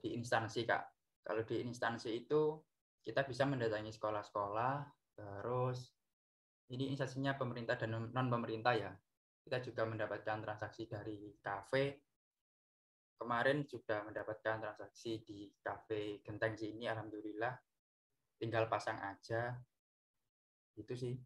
di 0.00 0.08
instansi 0.16 0.64
kak. 0.64 0.84
Kalau 1.20 1.44
di 1.44 1.60
instansi 1.60 2.24
itu 2.24 2.56
kita 3.04 3.28
bisa 3.28 3.44
mendatangi 3.44 3.92
sekolah-sekolah, 3.92 4.74
terus 5.16 5.92
ini 6.72 6.88
instansinya 6.92 7.36
pemerintah 7.36 7.76
dan 7.76 8.08
non 8.08 8.28
pemerintah 8.32 8.72
ya. 8.76 8.92
Kita 9.40 9.60
juga 9.60 9.84
mendapatkan 9.88 10.40
transaksi 10.40 10.88
dari 10.88 11.36
kafe. 11.40 12.00
Kemarin 13.20 13.68
sudah 13.68 14.00
mendapatkan 14.08 14.64
transaksi 14.64 15.20
di 15.20 15.52
kafe 15.60 16.24
Genteng 16.24 16.56
sini, 16.56 16.88
alhamdulillah. 16.88 17.52
Tinggal 18.40 18.64
pasang 18.72 18.96
aja. 18.96 19.52
Itu 20.72 20.96
sih. 20.96 21.20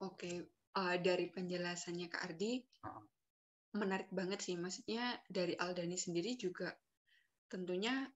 Oke, 0.00 0.48
uh, 0.74 0.96
dari 0.98 1.28
penjelasannya 1.28 2.08
Kak 2.08 2.22
Ardi, 2.32 2.58
uh. 2.88 3.11
Menarik 3.76 4.08
banget 4.12 4.40
sih. 4.44 4.56
Maksudnya 4.56 5.16
dari 5.28 5.56
Aldani 5.56 5.96
sendiri 5.96 6.36
juga 6.36 6.72
tentunya 7.48 8.08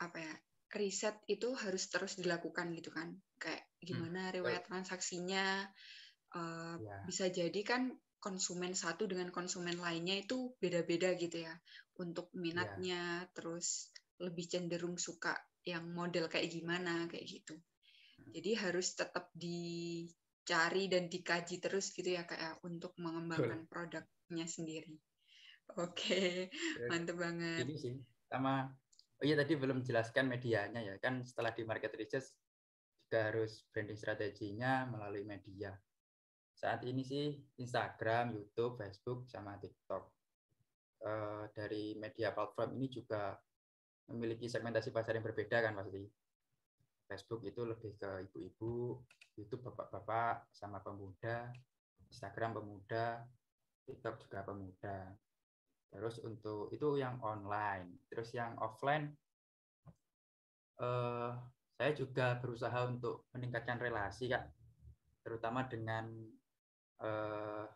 apa 0.00 0.18
ya 0.20 0.34
riset 0.74 1.22
itu 1.30 1.54
harus 1.54 1.86
terus 1.88 2.18
dilakukan 2.18 2.74
gitu 2.74 2.90
kan. 2.90 3.14
Kayak 3.38 3.64
gimana 3.80 4.28
hmm. 4.28 4.34
riwayat 4.40 4.62
transaksinya. 4.66 5.64
Uh, 6.34 6.76
yeah. 6.82 7.02
Bisa 7.06 7.30
jadi 7.30 7.60
kan 7.62 7.94
konsumen 8.18 8.72
satu 8.72 9.04
dengan 9.04 9.28
konsumen 9.28 9.78
lainnya 9.78 10.18
itu 10.18 10.56
beda-beda 10.58 11.14
gitu 11.14 11.44
ya. 11.46 11.54
Untuk 12.00 12.34
minatnya, 12.34 13.22
yeah. 13.22 13.32
terus 13.36 13.94
lebih 14.18 14.50
cenderung 14.50 14.98
suka 14.98 15.36
yang 15.62 15.86
model 15.94 16.26
kayak 16.26 16.50
gimana 16.50 17.06
kayak 17.06 17.24
gitu. 17.28 17.54
Hmm. 17.54 18.32
Jadi 18.34 18.50
harus 18.58 18.98
tetap 18.98 19.30
di 19.30 20.02
dicari 20.44 20.92
dan 20.92 21.08
dikaji 21.08 21.56
terus 21.56 21.88
gitu 21.96 22.12
ya 22.12 22.28
kayak 22.28 22.36
ya, 22.36 22.52
untuk 22.68 22.92
mengembangkan 23.00 23.64
produknya 24.24 24.48
sendiri. 24.48 24.96
Oke, 25.76 26.48
okay. 26.48 26.88
mantep 26.88 27.20
banget. 27.20 27.68
Ini 27.68 27.76
sih 27.76 27.94
sama 28.24 28.64
oh 29.20 29.24
iya 29.24 29.36
tadi 29.36 29.52
belum 29.54 29.84
jelaskan 29.84 30.32
medianya 30.32 30.80
ya 30.80 30.96
kan 30.96 31.22
setelah 31.22 31.52
di 31.52 31.62
market 31.62 31.92
research 31.94 32.34
juga 33.04 33.30
harus 33.30 33.68
branding 33.68 34.00
strateginya 34.00 34.88
melalui 34.88 35.28
media. 35.28 35.76
Saat 36.56 36.88
ini 36.88 37.04
sih 37.04 37.36
Instagram, 37.60 38.32
YouTube, 38.32 38.80
Facebook, 38.80 39.28
sama 39.28 39.60
TikTok. 39.60 40.08
Uh, 41.04 41.44
dari 41.52 41.92
media 42.00 42.32
platform 42.32 42.80
ini 42.80 42.88
juga 42.88 43.36
memiliki 44.08 44.48
segmentasi 44.48 44.88
pasar 44.88 45.20
yang 45.20 45.26
berbeda 45.28 45.60
kan 45.60 45.76
pasti. 45.76 46.00
Facebook 47.04 47.44
itu 47.44 47.60
lebih 47.60 48.00
ke 48.00 48.24
ibu-ibu, 48.24 49.04
YouTube 49.36 49.68
bapak-bapak 49.68 50.48
sama 50.56 50.80
pemuda, 50.80 51.52
Instagram 52.08 52.56
pemuda, 52.56 53.20
TikTok 53.84 54.24
juga 54.26 54.44
pemuda. 54.44 55.12
Terus 55.94 56.18
untuk 56.26 56.74
itu 56.74 56.98
yang 56.98 57.22
online, 57.22 58.02
terus 58.10 58.34
yang 58.34 58.58
offline, 58.58 59.14
eh, 60.82 61.30
saya 61.74 61.92
juga 61.94 62.38
berusaha 62.42 62.86
untuk 62.90 63.30
meningkatkan 63.30 63.78
relasi 63.78 64.30
kak, 64.30 64.50
terutama 65.22 65.70
dengan 65.70 66.10
eh, 66.98 67.66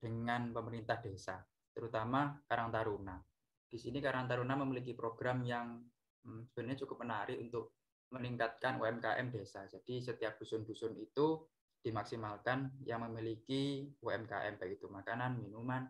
dengan 0.00 0.54
pemerintah 0.54 1.02
desa, 1.02 1.42
terutama 1.74 2.38
Karang 2.46 2.70
Taruna. 2.70 3.18
Di 3.66 3.78
sini 3.78 3.98
Karang 3.98 4.30
Taruna 4.30 4.54
memiliki 4.58 4.94
program 4.94 5.42
yang 5.42 5.82
hmm, 6.24 6.50
sebenarnya 6.50 6.86
cukup 6.86 7.02
menarik 7.02 7.38
untuk 7.38 7.74
meningkatkan 8.10 8.82
UMKM 8.82 9.26
desa. 9.30 9.66
Jadi 9.70 10.02
setiap 10.02 10.38
dusun-dusun 10.38 10.98
itu 10.98 11.46
dimaksimalkan 11.80 12.72
yang 12.84 13.04
memiliki 13.08 13.88
UMKM 14.04 14.60
baik 14.60 14.80
itu 14.80 14.86
makanan, 14.88 15.40
minuman, 15.40 15.88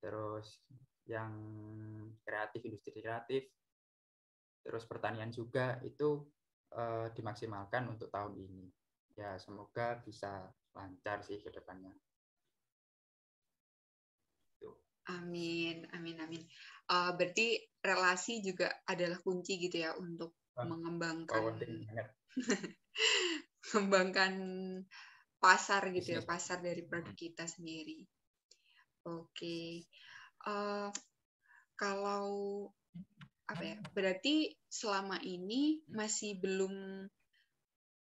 terus 0.00 0.60
yang 1.08 1.32
kreatif, 2.26 2.60
industri 2.66 3.00
kreatif, 3.00 3.48
terus 4.66 4.84
pertanian 4.84 5.32
juga 5.32 5.80
itu 5.86 6.26
eh, 6.76 7.08
dimaksimalkan 7.16 7.88
untuk 7.88 8.12
tahun 8.12 8.36
ini. 8.36 8.64
Ya 9.16 9.40
semoga 9.40 10.04
bisa 10.04 10.52
lancar 10.76 11.24
sih 11.24 11.40
ke 11.40 11.48
depannya. 11.48 11.96
Amin, 15.06 15.86
amin, 15.94 16.18
amin. 16.18 16.42
Uh, 16.90 17.14
berarti 17.14 17.62
relasi 17.78 18.42
juga 18.42 18.74
adalah 18.90 19.22
kunci 19.22 19.54
gitu 19.62 19.86
ya 19.86 19.94
untuk 19.94 20.34
mengembangkan 20.58 21.62
mengembangkan 23.74 24.34
pasar 25.36 25.92
gitu 25.92 26.18
ya 26.18 26.22
pasar 26.24 26.62
dari 26.64 26.82
produk 26.82 27.14
kita 27.14 27.44
sendiri. 27.46 28.06
Oke, 29.06 29.30
okay. 29.30 29.70
uh, 30.50 30.50
eh, 30.50 30.90
kalau 31.78 32.26
apa 33.46 33.62
ya 33.62 33.76
berarti 33.94 34.58
selama 34.66 35.22
ini 35.22 35.78
masih 35.86 36.42
belum 36.42 37.06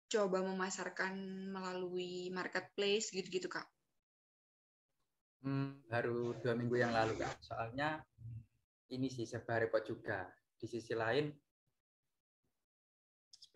coba 0.09 0.41
memasarkan 0.41 1.13
melalui 1.53 2.33
marketplace 2.33 3.13
gitu-gitu 3.13 3.45
kak? 3.45 3.69
Hmm, 5.45 5.85
baru 5.85 6.33
dua 6.41 6.57
minggu 6.57 6.81
yang 6.81 6.91
lalu 6.91 7.21
kak. 7.21 7.37
Soalnya 7.45 8.01
ini 8.89 9.07
sih 9.13 9.29
serba 9.29 9.61
repot 9.61 9.85
juga. 9.85 10.25
Di 10.57 10.65
sisi 10.65 10.97
lain 10.97 11.29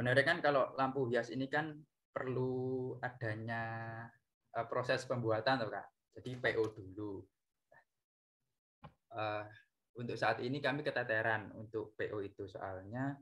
sebenarnya 0.04 0.28
kan 0.36 0.44
kalau 0.44 0.76
lampu 0.76 1.08
hias 1.08 1.32
ini 1.32 1.48
kan 1.48 1.80
perlu 2.12 2.92
adanya 3.00 4.04
uh, 4.52 4.68
proses 4.68 5.08
pembuatan 5.08 5.64
tuh 5.64 5.72
kak. 5.72 5.88
Jadi 6.20 6.44
PO 6.44 6.64
dulu. 6.76 7.24
Uh, 9.16 9.48
untuk 9.96 10.20
saat 10.20 10.44
ini 10.44 10.60
kami 10.60 10.84
keteteran 10.84 11.56
untuk 11.56 11.96
PO 11.96 12.20
itu. 12.20 12.52
Soalnya 12.52 13.16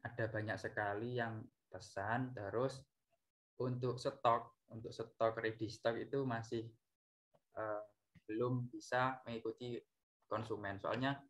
ada 0.00 0.24
banyak 0.32 0.56
sekali 0.56 1.20
yang 1.20 1.44
pesan 1.68 2.32
terus 2.32 2.80
untuk 3.60 4.00
stok 4.00 4.64
untuk 4.72 4.88
stok 4.88 5.36
ready 5.36 5.68
stock 5.68 6.00
itu 6.00 6.24
masih 6.24 6.64
uh, 7.60 7.84
belum 8.24 8.72
bisa 8.72 9.20
mengikuti 9.28 9.76
konsumen. 10.24 10.80
Soalnya 10.80 11.20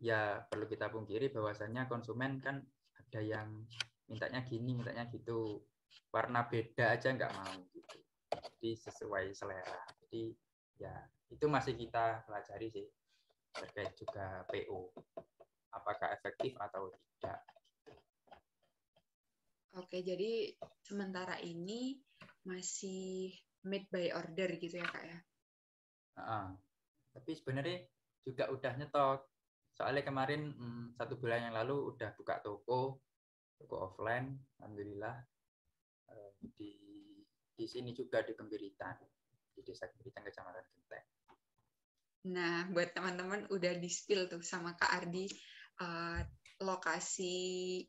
ya 0.00 0.40
perlu 0.48 0.64
kita 0.64 0.88
pungkiri 0.88 1.28
bahwasannya 1.28 1.84
konsumen 1.84 2.40
kan 2.40 2.64
ada 3.08 3.24
yang 3.24 3.48
mintanya 4.04 4.44
gini, 4.44 4.76
mintanya 4.76 5.08
gitu. 5.08 5.64
Warna 6.12 6.44
beda 6.44 6.92
aja 6.92 7.08
nggak 7.08 7.32
mau 7.32 7.56
gitu. 7.72 7.98
Jadi 8.28 8.70
sesuai 8.76 9.32
selera. 9.32 9.80
Jadi 10.04 10.36
ya 10.76 10.92
itu 11.32 11.44
masih 11.48 11.72
kita 11.76 12.28
pelajari 12.28 12.68
sih 12.68 12.86
terkait 13.56 13.96
juga 13.96 14.44
PO. 14.52 14.92
Apakah 15.72 16.12
efektif 16.12 16.52
atau 16.60 16.92
tidak. 16.92 17.40
Oke, 19.76 20.00
jadi 20.00 20.52
sementara 20.84 21.40
ini 21.44 22.00
masih 22.44 23.32
made 23.68 23.88
by 23.92 24.10
order 24.16 24.48
gitu 24.56 24.80
ya 24.80 24.88
kak 24.88 25.04
ya? 25.04 25.18
Uh, 26.18 26.48
tapi 27.12 27.30
sebenarnya 27.36 27.84
juga 28.24 28.48
udah 28.48 28.72
nyetok. 28.74 29.20
Soalnya 29.78 30.02
kemarin 30.02 30.50
hmm, 30.58 30.98
satu 30.98 31.14
bulan 31.22 31.48
yang 31.48 31.54
lalu 31.54 31.94
udah 31.94 32.10
buka 32.18 32.42
toko, 32.42 32.98
toko 33.54 33.74
offline, 33.78 34.34
alhamdulillah 34.58 35.14
uh, 36.10 36.30
di 36.58 36.74
di 37.54 37.66
sini 37.66 37.94
juga 37.94 38.26
di 38.26 38.34
Kembiritan, 38.34 38.98
di 39.54 39.62
desa 39.62 39.86
Kembiritan 39.86 40.26
kecamatan 40.26 40.66
Genteng. 40.66 41.06
Nah, 42.34 42.66
buat 42.74 42.90
teman-teman 42.90 43.46
udah 43.54 43.78
di 43.78 43.86
spill 43.86 44.26
tuh 44.26 44.42
sama 44.42 44.74
Kak 44.74 44.90
Ardi 44.90 45.30
uh, 45.78 46.26
lokasi 46.58 47.86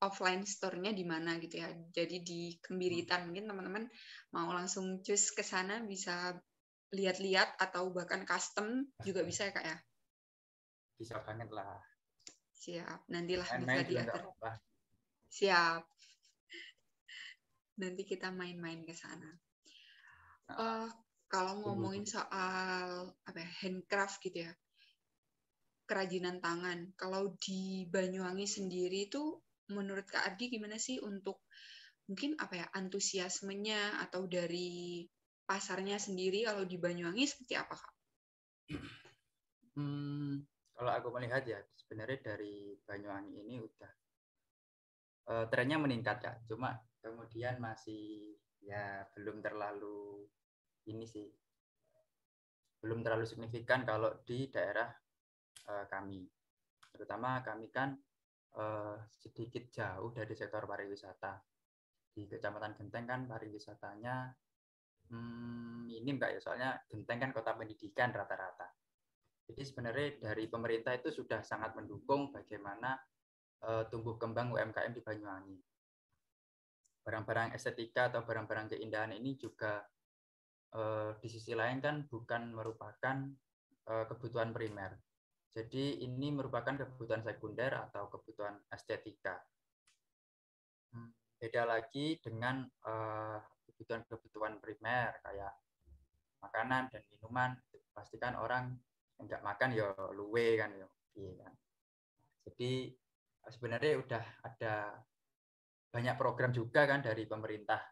offline 0.00 0.46
store-nya 0.46 0.94
di 0.94 1.02
mana 1.02 1.42
gitu 1.42 1.58
ya. 1.58 1.74
Jadi 1.90 2.22
di 2.22 2.54
Kembiritan 2.62 3.26
mungkin 3.26 3.50
teman-teman 3.50 3.84
mau 4.30 4.54
langsung 4.54 5.02
cus 5.02 5.34
ke 5.34 5.42
sana 5.42 5.82
bisa 5.82 6.38
lihat-lihat 6.94 7.58
atau 7.58 7.90
bahkan 7.90 8.22
custom 8.22 8.86
juga 9.02 9.22
bisa 9.28 9.50
ya 9.50 9.52
kak 9.52 9.66
ya. 9.66 9.76
Bisa 11.00 11.16
banget 11.24 11.48
lah. 11.48 11.80
Siap, 12.60 13.08
nantilah 13.08 13.48
main 13.64 13.88
bisa 13.88 13.88
diatur. 13.88 14.36
Siap. 15.32 15.82
Nanti 17.80 18.02
kita 18.04 18.28
main-main 18.28 18.84
ke 18.84 18.92
sana. 18.92 19.32
Uh, 20.52 20.92
kalau 21.24 21.64
ngomongin 21.64 22.04
soal 22.04 23.16
apa 23.24 23.38
ya, 23.40 23.48
handcraft 23.64 24.20
gitu 24.20 24.44
ya, 24.44 24.52
kerajinan 25.88 26.44
tangan. 26.44 26.92
Kalau 27.00 27.32
di 27.40 27.88
Banyuwangi 27.88 28.44
sendiri 28.44 29.08
itu 29.08 29.40
menurut 29.72 30.04
Kak 30.04 30.34
Ardi 30.34 30.52
gimana 30.52 30.76
sih 30.76 31.00
untuk 31.00 31.40
mungkin 32.10 32.36
apa 32.36 32.60
ya 32.60 32.66
antusiasmenya 32.76 34.04
atau 34.04 34.26
dari 34.26 35.06
pasarnya 35.48 35.96
sendiri 35.96 36.44
kalau 36.44 36.68
di 36.68 36.76
Banyuwangi 36.76 37.24
seperti 37.24 37.54
apa 37.56 37.72
Kak? 37.72 37.94
Hmm, 39.78 40.44
kalau 40.80 40.96
aku 40.96 41.12
melihat 41.12 41.44
ya 41.44 41.60
sebenarnya 41.76 42.32
dari 42.32 42.72
Banyuwangi 42.80 43.44
ini 43.44 43.60
udah 43.60 43.92
uh, 45.28 45.44
trennya 45.52 45.76
meningkat 45.76 46.24
ya, 46.24 46.32
cuma 46.48 46.72
kemudian 47.04 47.60
masih 47.60 48.32
ya 48.64 49.04
belum 49.12 49.44
terlalu 49.44 50.24
ini 50.88 51.04
sih 51.04 51.28
belum 52.80 53.04
terlalu 53.04 53.28
signifikan 53.28 53.84
kalau 53.84 54.24
di 54.24 54.48
daerah 54.48 54.88
uh, 55.68 55.84
kami 55.84 56.24
terutama 56.96 57.44
kami 57.44 57.68
kan 57.68 57.92
uh, 58.56 58.96
sedikit 59.20 59.68
jauh 59.68 60.10
dari 60.10 60.32
sektor 60.32 60.64
pariwisata. 60.64 61.38
Di 62.10 62.26
Kecamatan 62.26 62.74
Genteng 62.74 63.06
kan 63.06 63.20
pariwisatanya 63.28 64.34
hmm, 65.12 65.86
minim 65.86 66.18
Kak 66.18 66.34
ya, 66.34 66.40
soalnya 66.42 66.74
Genteng 66.90 67.22
kan 67.22 67.30
kota 67.30 67.54
pendidikan 67.54 68.10
rata-rata. 68.10 68.79
Jadi 69.60 69.76
sebenarnya 69.76 70.08
dari 70.24 70.48
pemerintah 70.48 70.96
itu 70.96 71.12
sudah 71.12 71.44
sangat 71.44 71.76
mendukung 71.76 72.32
bagaimana 72.32 72.96
uh, 73.60 73.84
tumbuh 73.92 74.16
kembang 74.16 74.56
UMKM 74.56 74.96
di 74.96 75.04
Banyuwangi. 75.04 75.60
Barang-barang 77.04 77.52
estetika 77.52 78.08
atau 78.08 78.24
barang-barang 78.24 78.72
keindahan 78.72 79.12
ini 79.12 79.36
juga 79.36 79.84
uh, 80.72 81.12
di 81.20 81.28
sisi 81.28 81.52
lain 81.52 81.76
kan 81.84 82.08
bukan 82.08 82.56
merupakan 82.56 83.28
uh, 83.84 84.08
kebutuhan 84.08 84.56
primer, 84.56 84.96
jadi 85.52 86.08
ini 86.08 86.32
merupakan 86.32 86.80
kebutuhan 86.80 87.20
sekunder 87.20 87.84
atau 87.84 88.08
kebutuhan 88.08 88.56
estetika. 88.72 89.44
Hmm, 90.88 91.12
beda 91.36 91.68
lagi 91.68 92.16
dengan 92.24 92.64
kebutuhan-kebutuhan 93.68 94.56
primer 94.64 95.20
kayak 95.20 95.52
makanan 96.40 96.88
dan 96.88 97.04
minuman. 97.12 97.60
Pastikan 97.92 98.40
orang 98.40 98.80
enggak 99.20 99.44
makan 99.44 99.70
ya 99.76 99.92
luwe 100.16 100.56
kan 100.56 100.70
ya. 100.74 100.88
Iya 101.16 101.32
kan. 101.44 101.52
Jadi 102.48 102.72
sebenarnya 103.48 103.92
udah 104.00 104.24
ada 104.44 104.74
banyak 105.90 106.16
program 106.16 106.54
juga 106.54 106.86
kan 106.86 107.02
dari 107.02 107.26
pemerintah 107.26 107.82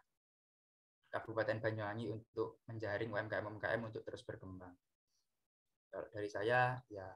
Kabupaten 1.09 1.57
Banyuwangi 1.57 2.05
untuk 2.13 2.61
menjaring 2.69 3.09
UMKM-UMKM 3.09 3.81
untuk 3.81 4.05
terus 4.05 4.21
berkembang. 4.21 4.71
Kalau 5.89 6.05
dari 6.13 6.29
saya 6.29 6.77
ya 6.85 7.07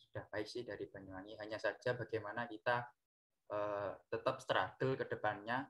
sudah 0.00 0.24
baik 0.32 0.48
sih 0.48 0.64
dari 0.64 0.88
Banyuwangi. 0.88 1.36
Hanya 1.36 1.60
saja 1.60 1.92
bagaimana 1.92 2.48
kita 2.48 2.88
uh, 3.52 3.92
tetap 4.08 4.40
struggle 4.40 4.96
ke 4.96 5.04
depannya, 5.04 5.68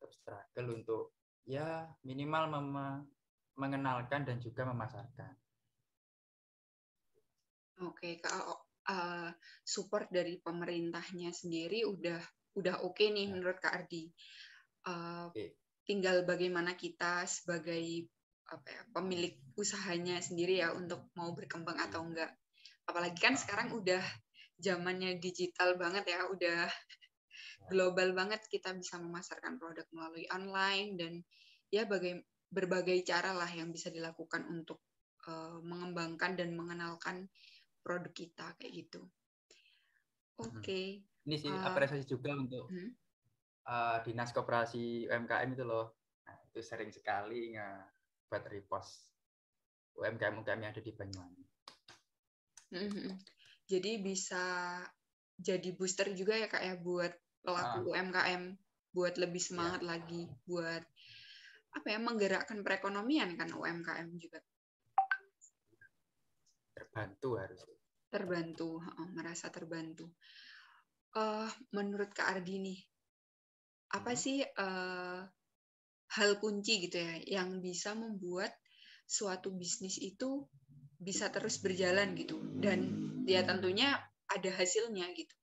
tetap 0.00 0.10
struggle 0.16 0.80
untuk 0.80 1.04
ya 1.44 1.84
minimal 2.08 2.48
mengenalkan 3.60 4.24
dan 4.24 4.40
juga 4.40 4.64
memasarkan. 4.64 5.36
Oke, 7.80 8.20
kalau 8.20 8.60
uh, 8.92 9.30
support 9.64 10.08
dari 10.12 10.36
pemerintahnya 10.40 11.32
sendiri 11.32 11.88
udah 11.88 12.20
udah 12.58 12.82
oke 12.82 12.98
okay 12.98 13.14
nih 13.14 13.26
ya. 13.28 13.32
menurut 13.32 13.58
Kak 13.62 13.72
Ardi. 13.72 14.10
Uh, 14.84 15.30
okay. 15.32 15.56
Tinggal 15.86 16.22
bagaimana 16.28 16.76
kita 16.76 17.24
sebagai 17.24 18.06
apa 18.50 18.66
ya, 18.66 18.82
pemilik 18.90 19.34
usahanya 19.54 20.18
sendiri 20.18 20.58
ya 20.58 20.74
untuk 20.74 21.06
mau 21.14 21.30
berkembang 21.30 21.78
atau 21.78 22.02
enggak 22.02 22.34
apalagi 22.90 23.18
kan 23.22 23.38
sekarang 23.38 23.70
udah 23.70 24.02
zamannya 24.58 25.22
digital 25.22 25.78
banget 25.78 26.10
ya 26.10 26.26
udah 26.26 26.66
global 27.70 28.10
banget 28.10 28.42
kita 28.50 28.74
bisa 28.74 28.98
memasarkan 28.98 29.62
produk 29.62 29.86
melalui 29.94 30.26
online 30.34 30.98
dan 30.98 31.12
ya 31.70 31.86
bagai, 31.86 32.26
berbagai 32.50 33.06
cara 33.06 33.30
lah 33.30 33.46
yang 33.46 33.70
bisa 33.70 33.94
dilakukan 33.94 34.42
untuk 34.50 34.82
uh, 35.30 35.62
mengembangkan 35.62 36.34
dan 36.34 36.58
mengenalkan 36.58 37.30
produk 37.80 38.12
kita 38.12 38.56
kayak 38.60 38.72
gitu. 38.86 39.02
Oke. 40.40 40.60
Okay. 40.60 40.86
Ini 41.28 41.36
sih 41.36 41.52
uh, 41.52 41.68
apresiasi 41.68 42.08
juga 42.08 42.32
untuk 42.32 42.68
hmm? 42.72 42.90
uh, 43.68 43.98
dinas 44.04 44.32
koperasi 44.32 45.08
UMKM 45.08 45.50
itu 45.52 45.64
loh. 45.64 46.00
Nah, 46.24 46.36
itu 46.48 46.60
sering 46.64 46.88
sekali 46.88 47.56
nggak 47.56 47.78
buat 48.30 48.44
repost 48.48 49.10
UMKM 50.00 50.40
UMKM 50.40 50.60
yang 50.64 50.72
ada 50.72 50.82
di 50.82 50.92
Banyuwangi. 50.94 51.44
Mm-hmm. 52.70 53.10
Jadi 53.66 53.92
bisa 54.00 54.44
jadi 55.40 55.68
booster 55.74 56.12
juga 56.14 56.36
ya 56.36 56.46
kak 56.46 56.62
ya 56.62 56.74
buat 56.78 57.12
pelaku 57.42 57.90
ah. 57.90 57.96
UMKM 57.96 58.42
buat 58.90 59.14
lebih 59.16 59.40
semangat 59.40 59.80
ya. 59.80 59.96
lagi 59.96 60.28
buat 60.44 60.82
apa 61.70 61.86
ya 61.86 61.98
menggerakkan 62.02 62.66
perekonomian 62.66 63.38
kan 63.38 63.50
UMKM 63.54 64.08
juga. 64.18 64.42
Terbantu 66.80 67.28
harus. 67.36 67.60
Terbantu, 68.10 68.80
merasa 69.12 69.52
terbantu. 69.52 70.16
Uh, 71.12 71.50
menurut 71.76 72.10
Kak 72.16 72.38
Ardi 72.38 72.56
nih, 72.62 72.80
apa 73.90 74.14
hmm. 74.14 74.20
sih 74.20 74.38
uh, 74.42 75.20
hal 76.10 76.30
kunci 76.42 76.86
gitu 76.86 76.98
ya 76.98 77.42
yang 77.42 77.62
bisa 77.62 77.94
membuat 77.94 78.50
suatu 79.06 79.50
bisnis 79.54 79.98
itu 79.98 80.46
bisa 81.00 81.32
terus 81.34 81.58
berjalan 81.58 82.14
gitu 82.14 82.38
dan 82.62 82.86
ya 83.26 83.42
tentunya 83.42 83.98
ada 84.30 84.50
hasilnya 84.54 85.10
gitu. 85.14 85.34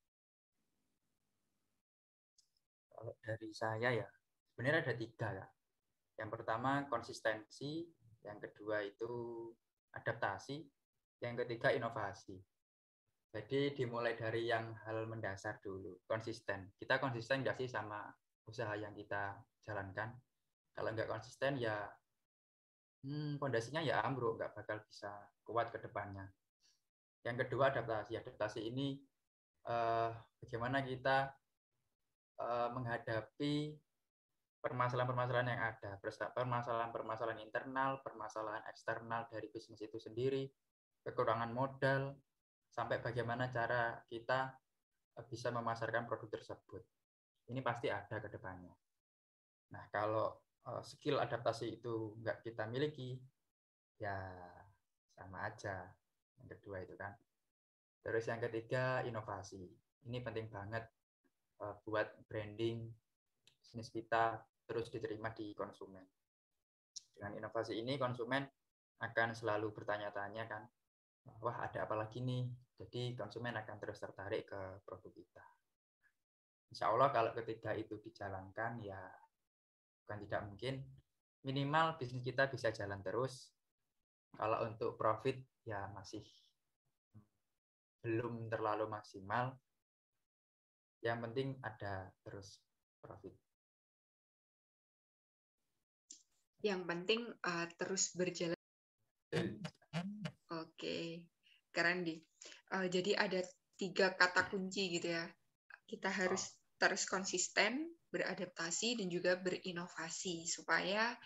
Kalau 2.87 3.13
dari 3.19 3.49
saya 3.51 3.89
ya 3.91 4.07
sebenarnya 4.55 4.87
ada 4.87 4.95
tiga 4.95 5.27
ya. 5.35 5.45
Yang 6.17 6.29
pertama 6.33 6.87
konsistensi, 6.89 7.85
yang 8.25 8.41
kedua 8.41 8.81
itu 8.81 9.53
adaptasi, 9.93 10.65
yang 11.21 11.35
ketiga 11.37 11.73
inovasi. 11.73 12.37
Jadi 13.33 13.75
dimulai 13.75 14.15
dari 14.15 14.47
yang 14.47 14.73
hal 14.87 15.05
mendasar 15.05 15.59
dulu, 15.59 15.99
konsisten. 16.07 16.73
Kita 16.79 16.97
konsisten 16.97 17.43
nggak 17.43 17.59
sih 17.59 17.69
sama 17.69 18.07
usaha 18.47 18.73
yang 18.79 18.95
kita 18.95 19.35
jalankan? 19.67 20.15
Kalau 20.71 20.89
nggak 20.93 21.09
konsisten 21.09 21.59
ya 21.59 21.85
hmm, 23.03 23.37
pondasinya 23.37 23.83
ya 23.83 24.01
ambruk, 24.01 24.39
nggak 24.39 24.55
bakal 24.55 24.79
bisa 24.87 25.11
kuat 25.43 25.69
ke 25.69 25.77
depannya. 25.83 26.25
Yang 27.27 27.45
kedua 27.45 27.69
adaptasi. 27.75 28.15
Adaptasi 28.15 28.63
ini 28.63 28.95
eh, 29.67 30.09
bagaimana 30.41 30.79
kita 30.81 31.33
uh, 32.41 32.69
menghadapi 32.73 33.77
permasalahan-permasalahan 34.61 35.53
yang 35.53 35.63
ada, 35.63 35.91
permasalahan-permasalahan 36.33 37.39
internal, 37.39 38.01
permasalahan 38.01 38.65
eksternal 38.67 39.29
dari 39.29 39.47
bisnis 39.53 39.79
itu 39.79 39.97
sendiri, 40.01 40.49
kekurangan 41.03 41.51
modal, 41.51 42.15
sampai 42.77 43.01
bagaimana 43.01 43.49
cara 43.49 43.97
kita 44.05 44.53
eh, 45.17 45.25
bisa 45.25 45.49
memasarkan 45.49 46.05
produk 46.05 46.37
tersebut. 46.37 46.85
Ini 47.49 47.65
pasti 47.65 47.89
ada 47.89 48.21
ke 48.21 48.29
depannya. 48.29 48.75
Nah, 49.73 49.83
kalau 49.89 50.37
eh, 50.69 50.83
skill 50.85 51.17
adaptasi 51.17 51.81
itu 51.81 52.13
nggak 52.21 52.45
kita 52.45 52.69
miliki, 52.69 53.17
ya 53.97 54.13
sama 55.17 55.49
aja. 55.49 55.89
Yang 56.37 56.47
kedua 56.61 56.85
itu 56.85 56.93
kan. 56.93 57.17
Terus 58.05 58.29
yang 58.29 58.39
ketiga, 58.39 59.01
inovasi. 59.01 59.65
Ini 60.05 60.21
penting 60.21 60.53
banget 60.53 60.85
eh, 61.65 61.75
buat 61.81 62.13
branding 62.29 62.85
bisnis 63.57 63.89
kita 63.89 64.37
terus 64.69 64.93
diterima 64.93 65.33
di 65.33 65.57
konsumen. 65.57 66.05
Dengan 67.17 67.33
inovasi 67.33 67.73
ini 67.81 67.97
konsumen 67.97 68.45
akan 69.01 69.33
selalu 69.33 69.73
bertanya-tanya 69.73 70.45
kan, 70.45 70.63
wah 71.43 71.57
ada 71.63 71.85
apa 71.85 71.95
lagi 71.95 72.23
nih? 72.23 72.47
Jadi 72.77 73.17
konsumen 73.17 73.57
akan 73.57 73.75
terus 73.81 73.97
tertarik 73.97 74.47
ke 74.49 74.61
produk 74.85 75.11
kita. 75.11 75.45
Insya 76.69 76.91
Allah 76.91 77.09
kalau 77.09 77.31
ketiga 77.33 77.71
itu 77.73 77.97
dijalankan 77.97 78.83
ya 78.83 78.99
bukan 80.03 80.17
tidak 80.27 80.41
mungkin 80.45 80.73
minimal 81.47 81.95
bisnis 81.95 82.23
kita 82.23 82.51
bisa 82.51 82.69
jalan 82.75 82.99
terus. 83.01 83.49
Kalau 84.35 84.67
untuk 84.67 84.99
profit 84.99 85.39
ya 85.63 85.89
masih 85.95 86.21
belum 88.05 88.51
terlalu 88.51 88.85
maksimal. 88.91 89.55
Yang 91.01 91.17
penting 91.29 91.47
ada 91.63 92.11
terus 92.21 92.59
profit. 92.99 93.33
Yang 96.61 96.81
penting 96.89 97.21
uh, 97.47 97.67
terus 97.79 98.11
berjalan. 98.17 98.57
Oke, 100.77 101.25
keren 101.73 102.05
di. 102.05 102.21
Uh, 102.69 102.85
jadi 102.85 103.17
ada 103.17 103.41
tiga 103.73 104.13
kata 104.13 104.45
kunci 104.45 104.93
gitu 104.93 105.09
ya. 105.09 105.25
Kita 105.89 106.13
harus 106.13 106.53
oh. 106.53 106.53
terus 106.77 107.09
konsisten, 107.09 107.97
beradaptasi 108.13 109.01
dan 109.01 109.09
juga 109.09 109.41
berinovasi 109.41 110.45
supaya 110.45 111.17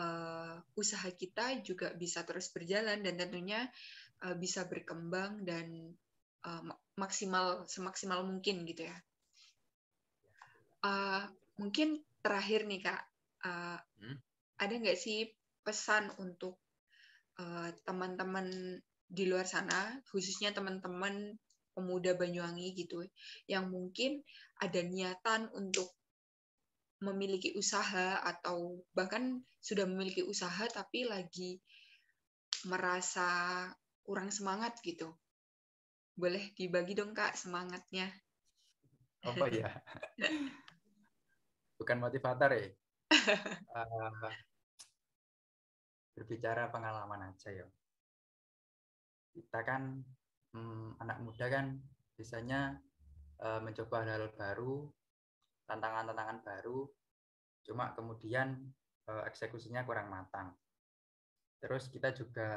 uh, 0.00 0.56
usaha 0.80 1.12
kita 1.12 1.60
juga 1.60 1.92
bisa 1.92 2.24
terus 2.24 2.48
berjalan 2.56 3.04
dan 3.04 3.20
tentunya 3.20 3.68
uh, 4.24 4.32
bisa 4.32 4.64
berkembang 4.64 5.44
dan 5.44 5.92
uh, 6.48 6.64
maksimal 6.96 7.68
semaksimal 7.68 8.24
mungkin 8.24 8.64
gitu 8.64 8.88
ya. 8.88 8.96
Uh, 10.80 11.28
mungkin 11.60 12.00
terakhir 12.24 12.64
nih 12.64 12.80
kak, 12.80 13.02
uh, 13.44 13.76
hmm? 14.00 14.16
ada 14.56 14.72
nggak 14.72 14.96
sih 14.96 15.28
pesan 15.66 16.14
untuk 16.22 16.54
eh, 16.54 16.65
teman-teman 17.84 18.46
uh, 18.48 18.82
di 19.06 19.24
luar 19.28 19.46
sana, 19.46 20.02
khususnya 20.10 20.50
teman-teman 20.50 21.36
pemuda 21.76 22.16
Banyuwangi 22.16 22.72
gitu, 22.72 23.04
yang 23.46 23.68
mungkin 23.68 24.24
ada 24.58 24.80
niatan 24.80 25.52
untuk 25.52 25.92
memiliki 27.04 27.52
usaha 27.52 28.16
atau 28.24 28.80
bahkan 28.96 29.44
sudah 29.60 29.84
memiliki 29.84 30.24
usaha 30.24 30.64
tapi 30.72 31.04
lagi 31.04 31.60
merasa 32.64 33.68
kurang 34.00 34.32
semangat 34.32 34.80
gitu. 34.80 35.12
Boleh 36.16 36.56
dibagi 36.56 36.96
dong 36.96 37.12
Kak 37.12 37.36
semangatnya. 37.36 38.08
Apa 39.20 39.44
ya? 39.52 39.68
Bukan 41.78 42.00
motivator 42.00 42.56
ya? 42.56 42.72
uh, 43.12 44.32
berbicara 46.16 46.72
pengalaman 46.72 47.28
aja 47.28 47.52
ya. 47.52 47.68
Kita 49.36 49.60
kan 49.60 50.00
hmm, 50.56 50.96
anak 51.04 51.20
muda 51.20 51.52
kan 51.52 51.76
biasanya 52.16 52.80
uh, 53.44 53.60
mencoba 53.60 54.08
hal-hal 54.08 54.32
baru, 54.32 54.88
tantangan-tantangan 55.68 56.40
baru, 56.40 56.88
cuma 57.68 57.92
kemudian 57.92 58.56
uh, 59.12 59.28
eksekusinya 59.28 59.84
kurang 59.84 60.08
matang. 60.08 60.56
Terus 61.60 61.92
kita 61.92 62.16
juga 62.16 62.48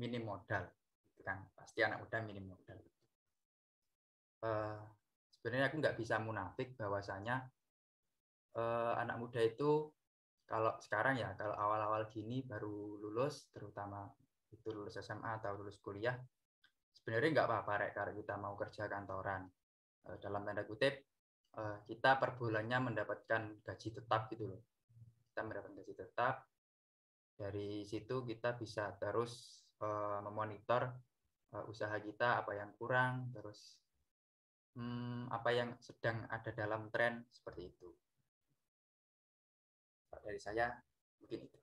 minim 0.00 0.24
modal, 0.24 0.64
gitu 1.12 1.20
kan? 1.20 1.44
Pasti 1.52 1.84
anak 1.84 2.00
muda 2.00 2.16
minim 2.24 2.48
modal. 2.48 2.80
Uh, 4.42 4.80
sebenarnya 5.36 5.68
aku 5.68 5.76
nggak 5.84 5.96
bisa 6.00 6.16
munafik 6.16 6.72
bahwasanya 6.80 7.44
uh, 8.56 8.96
anak 8.96 9.20
muda 9.20 9.40
itu 9.44 9.92
kalau 10.52 10.76
sekarang 10.84 11.16
ya 11.16 11.32
kalau 11.40 11.56
awal-awal 11.56 12.12
gini 12.12 12.44
baru 12.44 13.00
lulus 13.00 13.48
terutama 13.56 14.04
itu 14.52 14.68
lulus 14.68 15.00
SMA 15.00 15.40
atau 15.40 15.56
lulus 15.56 15.80
kuliah 15.80 16.12
sebenarnya 16.92 17.40
nggak 17.40 17.48
apa-apa 17.48 17.72
rek 17.80 17.92
kalau 17.96 18.12
kita 18.12 18.34
mau 18.36 18.52
kerja 18.52 18.84
kantoran. 18.84 19.48
Uh, 20.02 20.18
dalam 20.20 20.44
tanda 20.44 20.68
kutip 20.68 21.08
uh, 21.56 21.80
kita 21.88 22.20
per 22.20 22.36
bulannya 22.36 22.92
mendapatkan 22.92 23.64
gaji 23.64 23.88
tetap 23.96 24.28
gitu 24.28 24.52
loh. 24.52 24.60
Kita 25.32 25.40
mendapatkan 25.40 25.72
gaji 25.80 25.94
tetap 25.96 26.34
dari 27.32 27.88
situ 27.88 28.20
kita 28.20 28.52
bisa 28.60 28.92
terus 29.00 29.64
uh, 29.80 30.20
memonitor 30.20 30.92
usaha 31.68 31.92
kita 32.00 32.40
apa 32.40 32.56
yang 32.56 32.72
kurang 32.80 33.28
terus 33.28 33.76
hmm, 34.72 35.28
apa 35.28 35.52
yang 35.52 35.76
sedang 35.84 36.24
ada 36.32 36.48
dalam 36.48 36.88
tren 36.88 37.28
seperti 37.28 37.68
itu 37.68 37.92
dari 40.20 40.40
saya 40.42 40.68
mungkin 41.22 41.48
itu. 41.48 41.58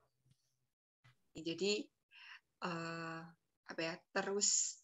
Jadi 1.40 1.72
uh, 2.66 3.22
apa 3.70 3.80
ya 3.80 3.94
terus 4.10 4.82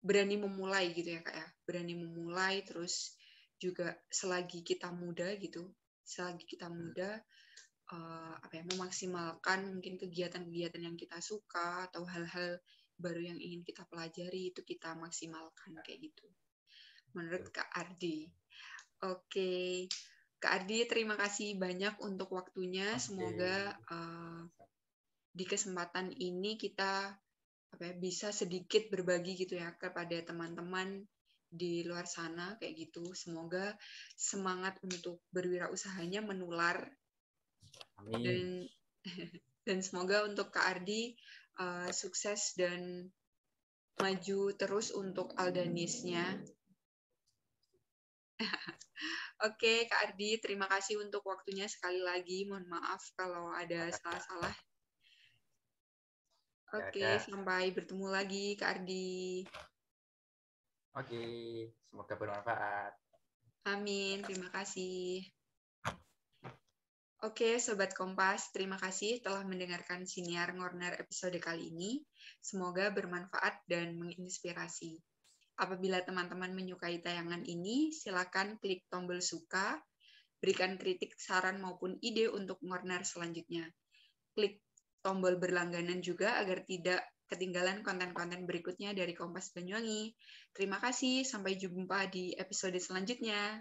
berani 0.00 0.38
memulai 0.38 0.94
gitu 0.94 1.18
ya 1.18 1.20
kak 1.26 1.34
ya. 1.34 1.48
Berani 1.66 1.98
memulai 1.98 2.62
terus 2.62 3.18
juga 3.60 3.92
selagi 4.08 4.64
kita 4.64 4.88
muda 4.94 5.36
gitu 5.36 5.68
selagi 6.10 6.42
kita 6.42 6.66
muda 6.66 7.22
uh, 7.92 8.34
apa 8.42 8.50
ya 8.50 8.64
memaksimalkan 8.66 9.78
mungkin 9.78 9.94
kegiatan-kegiatan 9.94 10.82
yang 10.82 10.96
kita 10.98 11.22
suka 11.22 11.86
atau 11.86 12.02
hal-hal 12.02 12.58
baru 12.98 13.20
yang 13.32 13.38
ingin 13.38 13.62
kita 13.62 13.86
pelajari 13.86 14.50
itu 14.50 14.60
kita 14.66 14.92
maksimalkan 14.98 15.78
kayak 15.86 16.10
gitu. 16.10 16.26
Menurut 17.14 17.48
kak 17.54 17.70
Ardi. 17.72 18.28
Oke. 19.00 19.24
okay. 19.24 19.70
Kak 20.40 20.64
Ardi, 20.64 20.88
terima 20.88 21.20
kasih 21.20 21.60
banyak 21.60 22.00
untuk 22.00 22.32
waktunya. 22.32 22.96
Okay. 22.96 23.02
Semoga 23.04 23.76
uh, 23.92 24.48
di 25.36 25.44
kesempatan 25.44 26.16
ini 26.16 26.56
kita 26.56 27.12
apa 27.70 27.82
ya, 27.84 27.94
bisa 27.94 28.32
sedikit 28.32 28.88
berbagi 28.88 29.36
gitu 29.36 29.60
ya 29.60 29.70
kepada 29.76 30.16
teman-teman 30.24 31.04
di 31.52 31.84
luar 31.84 32.08
sana 32.08 32.56
kayak 32.56 32.88
gitu. 32.88 33.12
Semoga 33.12 33.76
semangat 34.16 34.80
untuk 34.80 35.20
berwirausahanya 35.28 36.24
menular. 36.24 36.88
Amin. 38.00 38.24
Dan 38.24 38.40
dan 39.68 39.78
semoga 39.84 40.24
untuk 40.24 40.56
Kak 40.56 40.66
Ardi 40.66 41.12
uh, 41.60 41.92
sukses 41.92 42.56
dan 42.56 43.12
maju 44.00 44.56
terus 44.56 44.88
untuk 44.96 45.36
Aldanisnya. 45.36 46.40
Oke, 49.40 49.88
Kak 49.88 50.12
Ardi, 50.12 50.36
terima 50.36 50.68
kasih 50.68 51.00
untuk 51.00 51.24
waktunya 51.24 51.64
sekali 51.64 52.04
lagi. 52.04 52.44
Mohon 52.44 52.76
maaf 52.76 53.00
kalau 53.16 53.48
ada 53.48 53.88
salah-salah. 53.88 54.52
Oke, 56.76 57.00
ya, 57.00 57.16
sampai 57.16 57.72
bertemu 57.72 58.06
lagi, 58.12 58.54
Kak 58.60 58.84
Ardi. 58.84 59.42
Oke, 60.92 61.24
semoga 61.88 62.14
bermanfaat. 62.20 62.92
Amin, 63.64 64.20
terima 64.28 64.52
kasih. 64.52 65.24
Oke, 67.20 67.60
Sobat 67.60 67.92
Kompas, 67.92 68.48
terima 68.48 68.80
kasih 68.80 69.20
telah 69.20 69.44
mendengarkan 69.44 70.08
Siniar 70.08 70.56
Ngorner 70.56 70.96
episode 71.00 71.36
kali 71.36 71.68
ini. 71.68 72.00
Semoga 72.40 72.88
bermanfaat 72.88 73.60
dan 73.68 73.96
menginspirasi. 73.96 75.00
Apabila 75.60 76.00
teman-teman 76.00 76.56
menyukai 76.56 77.04
tayangan 77.04 77.44
ini, 77.44 77.92
silakan 77.92 78.56
klik 78.64 78.88
tombol 78.88 79.20
suka, 79.20 79.76
berikan 80.40 80.80
kritik, 80.80 81.12
saran, 81.20 81.60
maupun 81.60 82.00
ide 82.00 82.32
untuk 82.32 82.56
Warner 82.64 83.04
selanjutnya. 83.04 83.68
Klik 84.32 84.64
tombol 85.04 85.36
berlangganan 85.36 86.00
juga 86.00 86.40
agar 86.40 86.64
tidak 86.64 87.04
ketinggalan 87.28 87.84
konten-konten 87.84 88.48
berikutnya 88.48 88.96
dari 88.96 89.12
Kompas 89.12 89.52
Banyuwangi. 89.52 90.16
Terima 90.56 90.80
kasih, 90.80 91.28
sampai 91.28 91.60
jumpa 91.60 92.08
di 92.08 92.32
episode 92.40 92.80
selanjutnya. 92.80 93.60